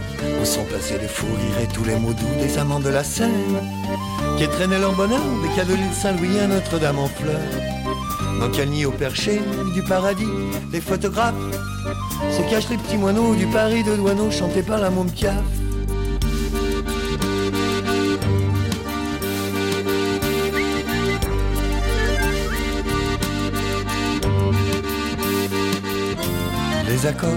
où 0.41 0.45
sont 0.45 0.63
passés 0.65 0.97
les 1.01 1.07
fous 1.07 1.25
rires 1.25 1.63
et 1.63 1.73
tous 1.73 1.83
les 1.83 1.95
mots 1.95 2.13
doux 2.13 2.41
des 2.41 2.57
amants 2.57 2.79
de 2.79 2.89
la 2.89 3.03
scène 3.03 3.57
qui 4.37 4.47
traînaient 4.47 4.79
leur 4.79 4.93
bonheur 4.93 5.19
des 5.43 5.55
cas 5.55 5.65
de 5.65 5.73
l'île 5.73 5.93
Saint-Louis 5.93 6.39
à 6.39 6.47
Notre-Dame 6.47 6.99
en 6.99 7.07
fleurs. 7.07 7.39
Dans 8.39 8.65
nid 8.65 8.85
au 8.85 8.91
perché 8.91 9.41
du 9.73 9.83
paradis 9.83 10.23
les 10.71 10.79
photographes 10.79 11.35
se 12.31 12.49
cachent 12.49 12.69
les 12.69 12.77
petits 12.77 12.97
moineaux 12.97 13.35
du 13.35 13.47
Paris 13.47 13.83
de 13.83 13.95
douaneau 13.95 14.31
chanté 14.31 14.61
par 14.61 14.79
la 14.79 14.89
môme 14.89 15.11
les 27.01 27.07
accords 27.07 27.29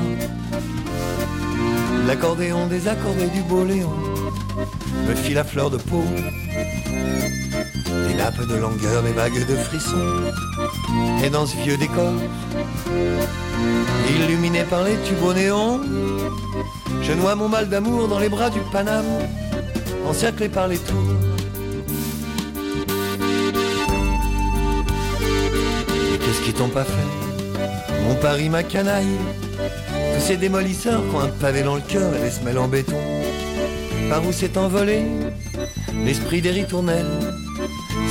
l'accordéon 2.07 2.67
des 2.67 2.89
accordés 2.89 3.29
du 3.29 3.43
beau 3.43 3.65
léon 3.65 3.93
me 5.09 5.15
fit 5.15 5.35
la 5.35 5.45
fleur 5.45 5.71
de 5.71 5.77
peau. 5.77 6.05
Des 8.09 8.15
nappes 8.15 8.47
de 8.49 8.57
longueur 8.57 9.03
des 9.03 9.13
vagues 9.13 9.47
de 9.47 9.57
frissons. 9.57 10.21
Et 11.25 11.31
dans 11.31 11.47
ce 11.47 11.57
vieux 11.57 11.77
décor 11.77 12.13
illuminé 14.09 14.65
par 14.65 14.85
les 14.85 14.97
tubes 15.05 15.23
au 15.23 15.33
néon 15.33 15.81
je 17.03 17.13
noie 17.13 17.35
mon 17.35 17.49
mal 17.49 17.69
d'amour 17.69 18.09
dans 18.09 18.19
les 18.19 18.29
bras 18.29 18.51
du 18.51 18.61
Paname 18.73 19.05
encerclé 20.07 20.49
par 20.49 20.69
les 20.69 20.79
tours. 20.79 20.97
Qu'est-ce 26.21 26.43
qui 26.43 26.53
t'ont 26.53 26.69
pas 26.69 26.85
fait? 26.85 28.03
Mon 28.09 28.15
Paris 28.17 28.49
ma 28.49 28.63
canaille 28.63 29.19
ces 30.23 30.37
démolisseurs 30.37 31.03
qui 31.09 31.16
ont 31.16 31.20
un 31.20 31.29
pavé 31.29 31.62
dans 31.62 31.75
le 31.75 31.83
coeur 31.83 32.14
et 32.14 32.23
les 32.23 32.31
semelles 32.31 32.59
en 32.59 32.68
béton. 32.68 32.97
Par 34.09 34.25
où 34.25 34.33
s'est 34.33 34.57
envolé 34.57 35.03
l'esprit 36.05 36.41
des 36.41 36.51
ritournelles? 36.51 37.18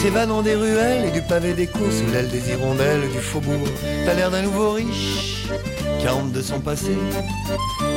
S'évanant 0.01 0.41
des 0.41 0.55
ruelles 0.55 1.05
et 1.05 1.11
du 1.11 1.21
pavé 1.21 1.53
des 1.53 1.67
cours 1.67 1.91
sous 1.91 2.11
l'aile 2.11 2.29
des 2.29 2.49
hirondelles 2.49 3.09
du 3.11 3.19
faubourg. 3.19 3.67
T'as 4.05 4.13
l'air 4.13 4.29
d'un 4.29 4.41
nouveau 4.41 4.71
riche 4.71 5.47
qui 5.99 6.07
honte 6.09 6.33
de 6.33 6.41
son 6.41 6.59
passé 6.59 6.97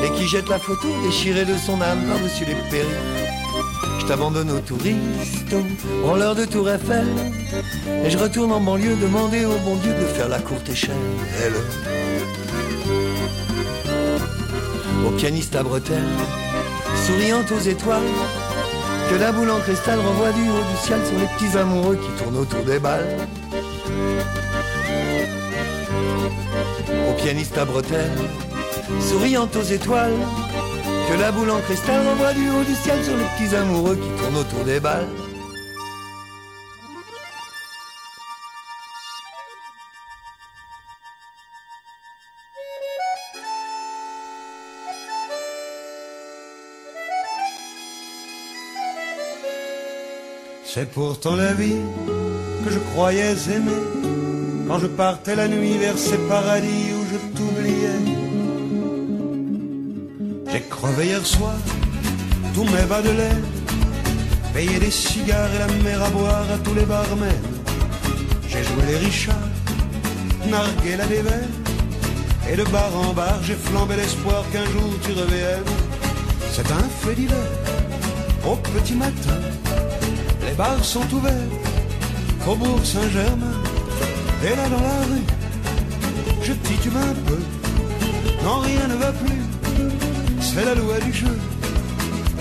et 0.05 0.11
qui 0.17 0.29
jette 0.29 0.49
la 0.49 0.59
photo 0.59 0.89
déchirée 1.05 1.45
de 1.45 1.57
son 1.57 1.81
âme 1.81 2.05
par-dessus 2.09 2.45
les 2.45 2.57
péris 2.71 2.89
je 4.05 4.09
t'abandonne 4.09 4.51
aux 4.51 4.61
touristes 4.61 5.57
en 6.05 6.17
l'heure 6.17 6.35
de 6.35 6.45
tour 6.45 6.69
Eiffel 6.69 7.07
et 8.05 8.11
je 8.11 8.19
retourne 8.19 8.53
en 8.53 8.61
banlieue 8.61 8.97
demander 8.97 9.47
au 9.47 9.57
bon 9.65 9.77
Dieu 9.77 9.95
de 9.95 10.05
faire 10.05 10.29
la 10.29 10.41
courte 10.41 10.69
échelle. 10.69 10.95
Elle 11.43 11.55
pianiste 15.17 15.55
à 15.57 15.63
bretelle 15.63 16.03
souriante 17.07 17.51
aux 17.53 17.61
étoiles 17.61 18.03
que 19.11 19.17
la 19.17 19.33
boule 19.33 19.51
en 19.51 19.61
cristal 19.61 19.99
renvoie 19.99 20.33
du 20.33 20.43
haut 20.43 20.65
du 20.71 20.87
ciel 20.87 21.01
sur 21.05 21.19
les 21.19 21.27
petits 21.27 21.57
amoureux 21.57 21.97
qui 21.97 22.23
tournent 22.23 22.39
autour 22.39 22.63
des 22.63 22.79
balles. 22.79 23.17
Au 27.09 27.13
pianiste 27.23 27.57
à 27.59 27.65
bretelle 27.65 28.13
souriant 29.01 29.49
aux 29.55 29.63
étoiles 29.63 30.19
que 31.09 31.21
la 31.21 31.33
boule 31.33 31.51
en 31.51 31.61
cristal 31.61 32.07
renvoie 32.07 32.33
du 32.33 32.49
haut 32.49 32.65
du 32.65 32.75
ciel 32.75 33.03
sur 33.05 33.17
les 33.17 33.25
petits 33.37 33.55
amoureux 33.55 33.97
qui 33.97 34.23
tournent 34.23 34.37
autour 34.37 34.65
des 34.65 34.81
balles 34.81 35.09
C'est 50.75 50.91
pourtant 50.91 51.37
la 51.37 51.53
vie 51.53 51.83
que 52.65 52.71
je 52.73 52.81
croyais 52.81 53.37
aimer 53.57 53.85
quand 54.67 54.81
je 54.81 54.89
partais 54.89 55.37
la 55.37 55.47
nuit 55.47 55.79
vers 55.79 55.97
ces 55.97 56.19
paradis 56.27 56.87
où 56.99 57.03
je 57.13 57.19
t'oubliais. 57.37 58.03
J'ai 60.51 60.63
crevé 60.63 61.07
hier 61.07 61.25
soir 61.25 61.55
tous 62.55 62.65
mes 62.65 62.87
bas 62.89 63.03
de 63.03 63.11
lait 63.11 63.41
payé 64.53 64.81
des 64.81 64.91
cigares 64.91 65.55
et 65.55 65.59
la 65.61 65.69
mer 65.85 66.03
à 66.03 66.11
boire 66.11 66.47
à 66.53 66.59
tous 66.59 66.75
les 66.75 66.87
barmen. 66.87 67.43
J'ai 68.49 68.65
joué 68.65 68.83
les 68.89 68.97
richards, 68.97 69.51
nargué 70.49 70.97
la 70.97 71.07
dévelle 71.07 71.51
et 72.51 72.57
de 72.57 72.65
bar 72.65 72.91
en 72.97 73.13
bar 73.13 73.39
j'ai 73.45 73.55
flambé 73.55 73.95
l'espoir 73.95 74.43
qu'un 74.51 74.65
jour 74.65 74.91
tu 75.05 75.13
reviennes. 75.13 75.73
C'est 76.51 76.69
un 76.73 76.89
fait 77.01 77.15
d'hiver 77.15 77.47
au 78.45 78.57
petit 78.57 78.95
matin 78.95 79.54
les 80.55 80.59
bars 80.59 80.85
sont 80.85 81.13
ouverts 81.13 81.33
Faubourg 82.41 82.81
Saint-Germain 82.85 83.57
et 84.45 84.55
là 84.55 84.69
dans 84.69 84.83
la 84.83 85.01
rue. 85.11 85.27
Je 86.43 86.53
titume 86.53 86.97
un 86.97 87.15
peu 87.29 87.41
non 88.45 88.61
rien 88.61 88.87
ne 88.89 88.95
va 88.95 89.13
plus. 89.13 89.43
C'est 90.41 90.65
la 90.65 90.75
loi 90.75 90.99
du 91.01 91.13
jeu 91.13 91.39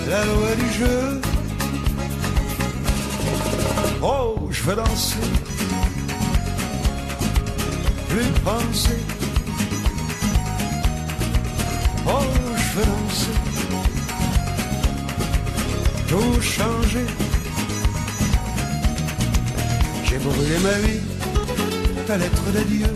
la 0.08 0.24
loi 0.26 0.54
du 0.54 0.72
jeu. 0.78 1.20
Oh 4.02 4.48
je 4.50 4.62
veux 4.62 4.76
danser 4.76 5.16
plus 8.08 8.32
penser. 8.44 8.98
Oh 12.06 12.10
je 12.56 12.78
veux 12.78 12.86
danser 12.86 13.34
tout 16.08 16.40
changer 16.42 17.23
j'ai 20.14 20.20
brûlé 20.20 20.58
ma 20.62 20.78
vie 20.86 21.00
ta 22.06 22.16
lettre 22.16 22.44
d'adieu 22.52 22.86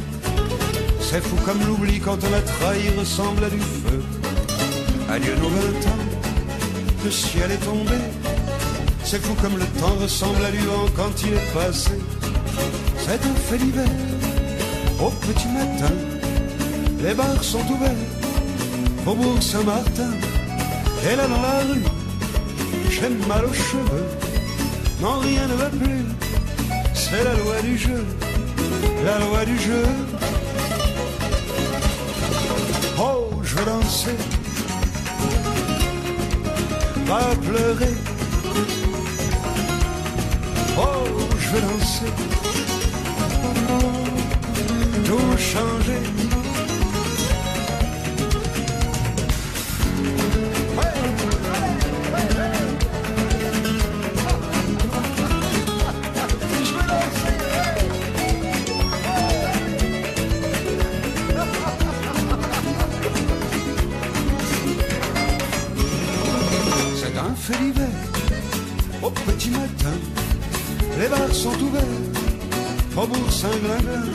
c'est 1.00 1.20
fou 1.20 1.36
comme 1.44 1.58
l'oubli 1.66 1.98
quand 1.98 2.18
on 2.22 2.32
a 2.32 2.40
trahi 2.40 2.90
ressemble 2.98 3.42
à 3.44 3.50
du 3.50 3.58
feu. 3.58 4.02
Adieu 5.08 5.34
nos 5.40 5.48
vingt 5.48 5.86
ans 5.88 6.04
le 7.04 7.10
ciel 7.10 7.50
est 7.50 7.64
tombé. 7.64 7.96
C'est 9.04 9.22
fou 9.22 9.34
comme 9.40 9.56
le 9.56 9.64
temps 9.80 9.96
ressemble 10.00 10.44
à 10.44 10.50
du 10.50 10.58
vent 10.58 10.86
quand 10.94 11.22
il 11.22 11.32
est 11.32 11.54
passé. 11.54 11.92
C'est 12.98 13.14
un 13.14 13.34
fait 13.48 13.58
d'hiver 13.58 13.88
au 15.00 15.10
petit 15.10 15.48
matin 15.48 15.94
les 17.02 17.14
bars 17.14 17.42
sont 17.42 17.66
ouverts. 17.70 18.06
Faubourg 19.04 19.42
saint-martin 19.42 20.12
et 21.10 21.16
là 21.16 21.26
dans 21.26 21.42
la 21.42 21.58
rue 21.68 21.84
j'ai 22.90 23.08
mal 23.26 23.44
aux 23.44 23.54
cheveux. 23.54 24.06
Non 25.00 25.18
rien 25.20 25.46
ne 25.48 25.54
va 25.54 25.70
plus 25.70 26.04
c'est 27.10 27.24
la 27.24 27.34
loi 27.34 27.62
du 27.62 27.78
jeu 27.78 28.04
la 29.04 29.18
loi 29.18 29.44
du 29.44 29.58
jeu. 29.58 29.84
Oh 32.98 33.30
je 33.42 33.56
veux 33.56 33.64
danser 33.64 34.16
pas 37.06 37.30
pleurer. 37.46 37.94
Oh 40.76 41.04
je 41.38 41.48
veux 41.50 41.60
danser 41.60 42.12
tout 45.06 45.38
changer 45.38 46.17
petit 69.28 69.50
matin 69.50 69.96
les 70.98 71.08
bars 71.08 71.34
sont 71.34 71.58
ouverts 71.66 72.04
faubourg 72.94 73.32
saint-glinglin 73.32 74.06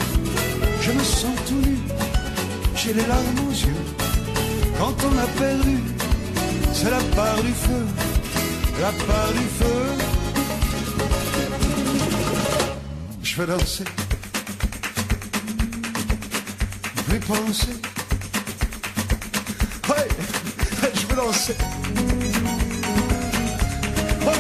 je 0.82 0.92
me 0.92 1.04
sens 1.04 1.38
tout 1.48 1.62
nu 1.68 1.78
j'ai 2.76 2.94
les 2.94 3.06
larmes 3.06 3.48
aux 3.48 3.52
yeux. 3.52 3.84
Quand 4.78 4.94
on 5.08 5.18
a 5.18 5.28
perdu 5.40 5.78
c'est 6.74 6.90
la 6.90 7.04
part 7.16 7.42
du 7.42 7.54
feu 7.54 7.86
la 8.82 8.92
part 9.06 9.32
du 9.32 9.48
feu. 9.60 9.80
Je 13.22 13.42
vais 13.42 13.48
danser 13.48 13.86
plus 17.08 17.20
penser. 17.20 17.76
Ouais, 19.90 20.08
je 20.96 21.08
vais 21.08 21.16
danser 21.16 21.56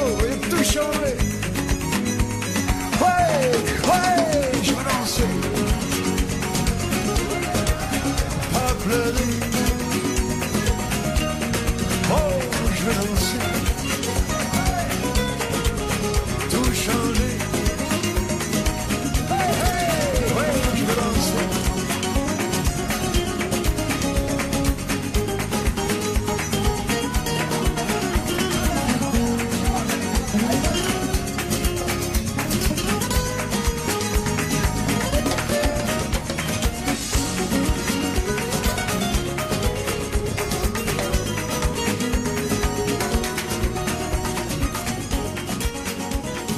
oh, 0.04 0.18
tout 0.50 0.64
changé 0.64 1.14
ouais, 3.02 3.52
ouais, 3.90 4.64
je 4.64 4.72
vais 4.72 4.84
danser. 4.84 5.24
Pas 8.54 8.74
pleurer 8.84 9.33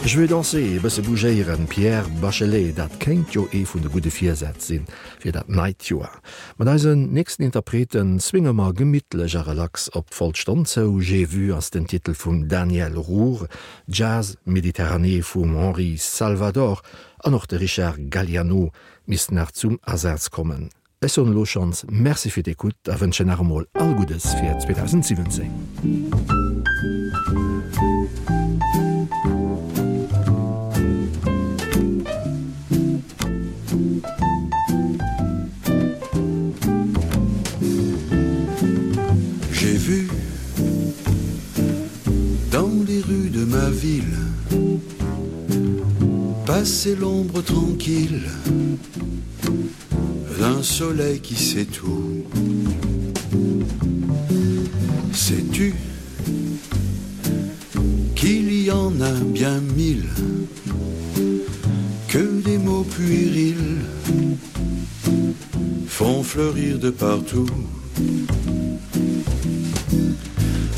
Ich 0.06 0.16
will 0.16 0.28
be 0.28 0.90
se 0.90 1.02
bougéieren 1.02 1.66
Pierre 1.66 2.08
Bachelet, 2.22 2.78
dat 2.78 2.98
kenint 3.00 3.34
jo 3.34 3.48
e 3.52 3.66
vun 3.66 3.82
de 3.82 3.90
gute 3.90 4.12
Viersät 4.12 4.62
sinn 4.62 4.86
fir 5.18 5.32
dat 5.32 5.48
neit 5.50 5.82
Joer. 5.82 6.22
Man 6.58 6.68
eisen 6.68 7.12
nächsten 7.12 7.44
Interpreten 7.44 8.20
zwingemer 8.20 8.72
gemmittleger 8.76 9.48
Relax 9.48 9.90
op 9.90 10.14
Volstandzeu 10.14 11.02
j'ai 11.02 11.26
vu 11.26 11.56
ass 11.56 11.72
den 11.72 11.88
Titel 11.88 12.14
vum 12.14 12.48
Daniel 12.48 12.98
Rour, 12.98 13.48
Jazz 13.88 14.38
Mediterranée 14.46 15.24
vum 15.24 15.58
Henri 15.58 15.98
Salvador 15.98 16.84
an 17.24 17.32
noch 17.32 17.48
de 17.48 17.58
Richard 17.58 17.98
Galliano 18.12 18.72
mis 19.08 19.32
nach 19.32 19.52
zum 19.52 19.80
Ersatz 19.88 20.30
kommen. 20.30 20.70
Es 21.00 21.18
on 21.18 21.34
Lochans 21.34 21.84
Merczi 21.90 22.30
fir 22.30 22.44
d'kut 22.44 22.90
awenschen 22.90 23.30
Armoll 23.32 23.68
all 23.74 23.96
Gudes 23.96 24.36
fir 24.36 24.56
2017. 24.60 25.50
Passer 46.60 46.96
l'ombre 46.96 47.42
tranquille 47.42 48.22
d'un 50.40 50.64
soleil 50.64 51.20
qui 51.20 51.36
sait 51.36 51.66
tout. 51.66 52.24
Sais-tu 55.12 55.74
qu'il 58.16 58.64
y 58.64 58.72
en 58.72 58.94
a 59.02 59.12
bien 59.12 59.60
mille 59.76 60.08
que 62.08 62.42
des 62.46 62.58
mots 62.58 62.88
puérils 62.96 63.82
font 65.88 66.24
fleurir 66.24 66.80
de 66.80 66.90
partout? 66.90 67.50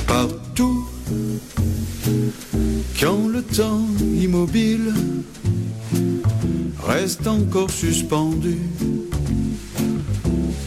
Partout 0.08 0.88
quand 3.00 3.28
le 3.28 3.44
temps 3.44 3.86
immobile 4.20 4.92
reste 6.86 7.28
encore 7.28 7.72
suspendu 7.72 8.58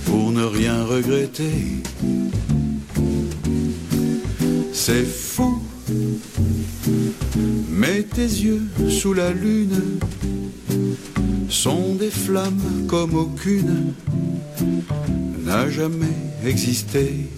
pour 0.04 0.32
ne 0.32 0.44
rien 0.44 0.84
regretter. 0.84 1.82
C'est 4.72 5.04
fou. 5.04 5.62
Mais 7.70 8.02
tes 8.02 8.22
yeux 8.22 8.66
sous 8.88 9.14
la 9.14 9.32
lune 9.32 9.98
sont 11.48 11.94
des 11.94 12.10
flammes 12.10 12.86
comme 12.86 13.14
aucune 13.14 13.94
n'a 15.44 15.68
jamais 15.68 16.06
existé. 16.44 17.28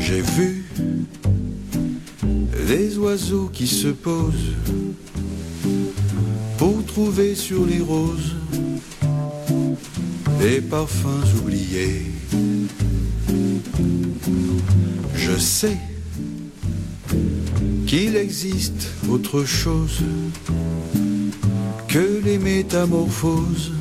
J'ai 0.00 0.20
vu 0.20 0.59
les 2.70 2.96
oiseaux 2.98 3.50
qui 3.52 3.66
se 3.66 3.88
posent 3.88 4.54
pour 6.56 6.86
trouver 6.86 7.34
sur 7.34 7.66
les 7.66 7.80
roses 7.80 8.36
les 10.40 10.60
parfums 10.60 11.26
oubliés. 11.40 12.06
Je 15.16 15.36
sais 15.36 15.78
qu'il 17.88 18.14
existe 18.14 18.88
autre 19.08 19.44
chose 19.44 20.02
que 21.88 22.20
les 22.24 22.38
métamorphoses. 22.38 23.72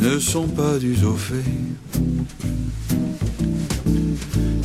Ne 0.00 0.18
sont 0.18 0.48
pas 0.48 0.78
du 0.78 0.94
fait 0.94 1.52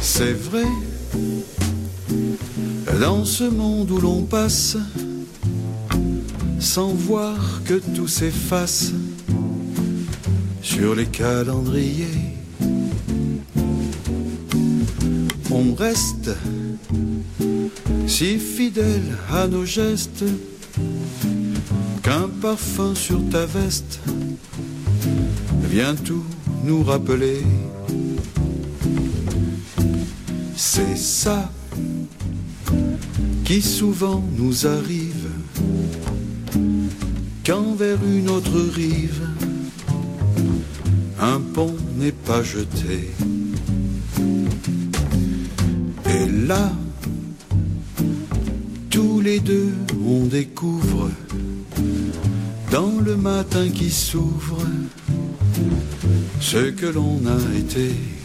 c'est 0.02 0.34
vrai 0.34 0.66
dans 3.02 3.26
ce 3.26 3.46
monde 3.46 3.90
où 3.90 4.00
l'on 4.00 4.22
passe 4.22 4.78
sans 6.60 6.90
voir 6.90 7.36
que 7.66 7.82
tout 7.96 8.08
s'efface 8.08 8.92
sur 10.62 10.94
les 10.94 11.08
calendriers 11.08 12.36
on 15.50 15.74
reste 15.74 16.30
si 18.06 18.38
fidèle 18.38 19.18
à 19.32 19.48
nos 19.48 19.66
gestes 19.66 20.26
qu'un 22.04 22.30
parfum 22.40 22.94
sur 22.94 23.20
ta 23.32 23.48
veste 23.48 24.00
vient 25.72 25.96
tout 25.96 26.26
nous 26.66 26.84
rappeler. 26.84 27.42
C'est 30.56 30.98
ça 30.98 31.50
qui 33.52 33.62
souvent 33.62 34.24
nous 34.38 34.66
arrive 34.66 35.28
quand 37.46 37.76
vers 37.76 37.98
une 38.02 38.30
autre 38.30 38.58
rive 38.74 39.28
un 41.20 41.42
pont 41.42 41.76
n'est 41.98 42.14
pas 42.14 42.44
jeté. 42.44 43.10
Et 46.06 46.28
là 46.48 46.72
tous 48.90 49.20
les 49.20 49.42
deux 49.42 49.74
on 50.08 50.28
découvre 50.28 51.10
dans 52.72 53.02
le 53.04 53.18
matin 53.18 53.68
qui 53.68 53.92
s'ouvre 53.92 54.62
ce 56.40 56.70
que 56.70 56.86
l'on 56.86 57.20
a 57.26 57.58
été 57.58 58.21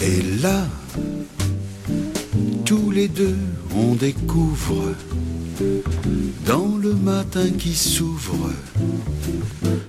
Et 0.00 0.22
là, 0.40 0.68
tous 2.64 2.92
les 2.92 3.08
deux, 3.08 3.34
on 3.74 3.96
découvre, 3.96 4.94
dans 6.46 6.76
le 6.76 6.94
matin 6.94 7.50
qui 7.58 7.74
s'ouvre, 7.74 8.52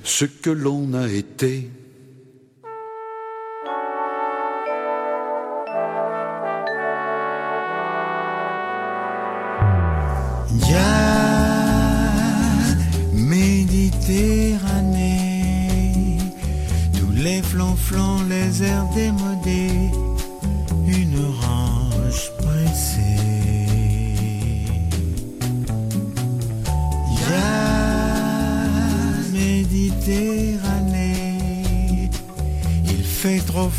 ce 0.04 0.26
que 0.26 0.50
l'on 0.50 0.96
a 0.96 1.08
été. 1.10 1.70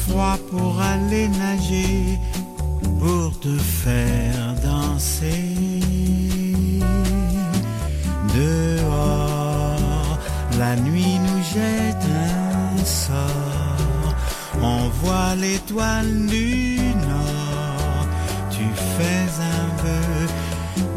froid 0.08 0.38
pour 0.50 0.80
aller 0.80 1.28
nager, 1.28 2.18
pour 3.00 3.38
te 3.40 3.56
faire 3.56 4.54
danser. 4.62 5.80
Dehors, 8.34 10.18
la 10.58 10.76
nuit 10.76 11.18
nous 11.26 11.42
jette 11.54 12.06
un 12.06 12.84
sort. 12.84 14.14
On 14.62 14.88
voit 15.00 15.34
l'étoile 15.36 16.26
du 16.26 16.78
nord. 17.08 18.06
Tu 18.50 18.64
fais 18.96 19.26
un 19.56 19.66
vœu, 19.82 20.26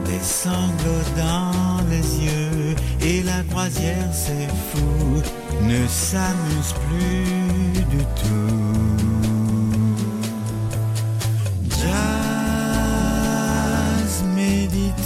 des 0.05 0.23
sanglots 0.23 1.09
dans 1.15 1.81
les 1.89 2.25
yeux. 2.25 2.75
Et 3.01 3.23
la 3.23 3.43
croisière, 3.49 4.11
c'est 4.11 4.49
fou, 4.69 5.21
ne 5.63 5.87
s'amuse 5.87 6.73
plus 6.87 7.81
du 7.93 8.03
tout. 8.21 8.56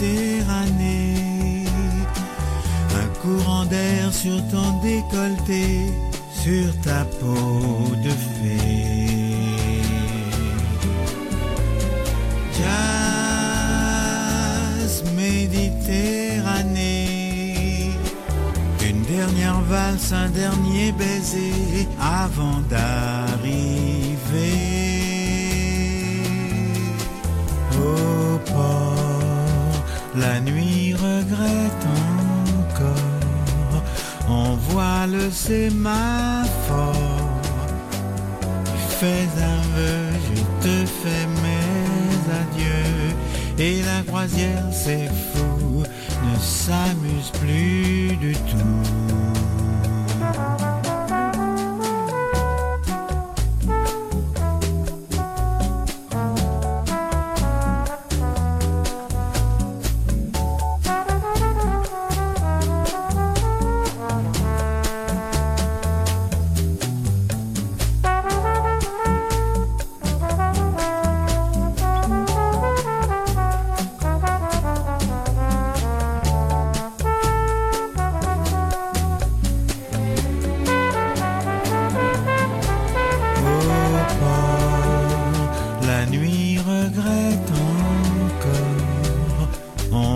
Méditerranée. 0.02 1.66
Un 2.96 3.08
courant 3.22 3.66
d'air 3.66 4.12
sur 4.12 4.42
ton 4.50 4.82
décolleté, 4.82 5.92
sur 6.32 6.76
ta 6.82 7.06
peau 7.20 7.96
de 8.04 8.10
fée. 8.10 9.78
Jazz 13.68 15.04
Méditerranée. 15.16 17.92
Une 18.84 19.04
dernière 19.04 19.62
valse, 19.62 20.12
un 20.14 20.30
dernier 20.30 20.92
baiser 20.94 21.88
avant 22.00 22.62
d'arriver. 22.70 24.71
le 35.12 35.30
sémaphore. 35.30 36.96
Tu 38.66 38.96
fais 39.00 39.28
un 39.42 39.62
vœu, 39.76 40.04
je 40.28 40.42
te 40.64 40.86
fais 40.86 41.26
mes 41.44 42.18
adieux. 42.42 43.16
Et 43.58 43.82
la 43.84 44.02
croisière, 44.04 44.66
c'est 44.72 45.10
fou, 45.34 45.84
ne 45.84 46.36
s'amuse 46.40 47.32
plus 47.40 48.16
du 48.18 48.34
tout. 48.34 48.82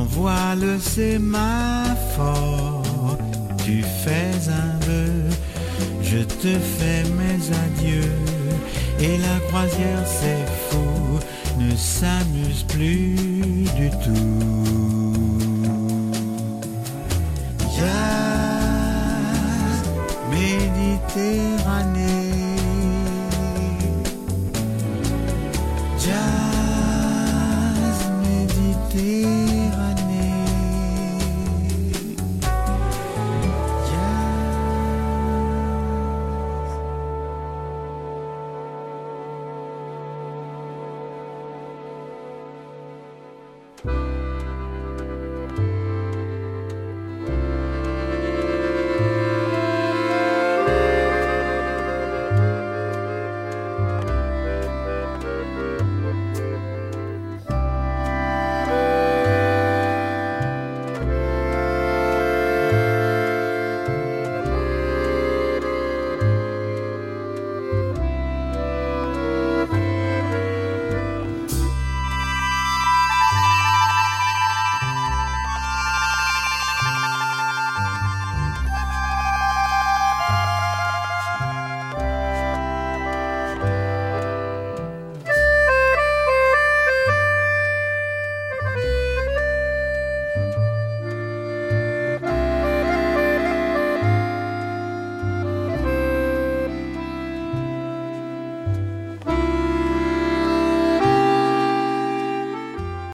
J'envoie 0.06 0.53
le 0.62 0.78
sémaphore, 0.80 1.58
tu 3.66 3.82
fais 3.82 4.32
un 4.49 4.78
vœu, 4.86 5.24
je 6.03 6.20
te 6.20 6.60
fais 6.60 7.03
mes 7.18 7.49
adieux, 7.66 8.14
et 8.99 9.18
la 9.18 9.39
croisière 9.47 10.06
c'est 10.06 10.45
fou, 10.70 11.20
ne 11.60 11.76
s'amuse 11.76 12.64
plus 12.64 13.16
du 13.76 13.89
tout. 13.89 14.76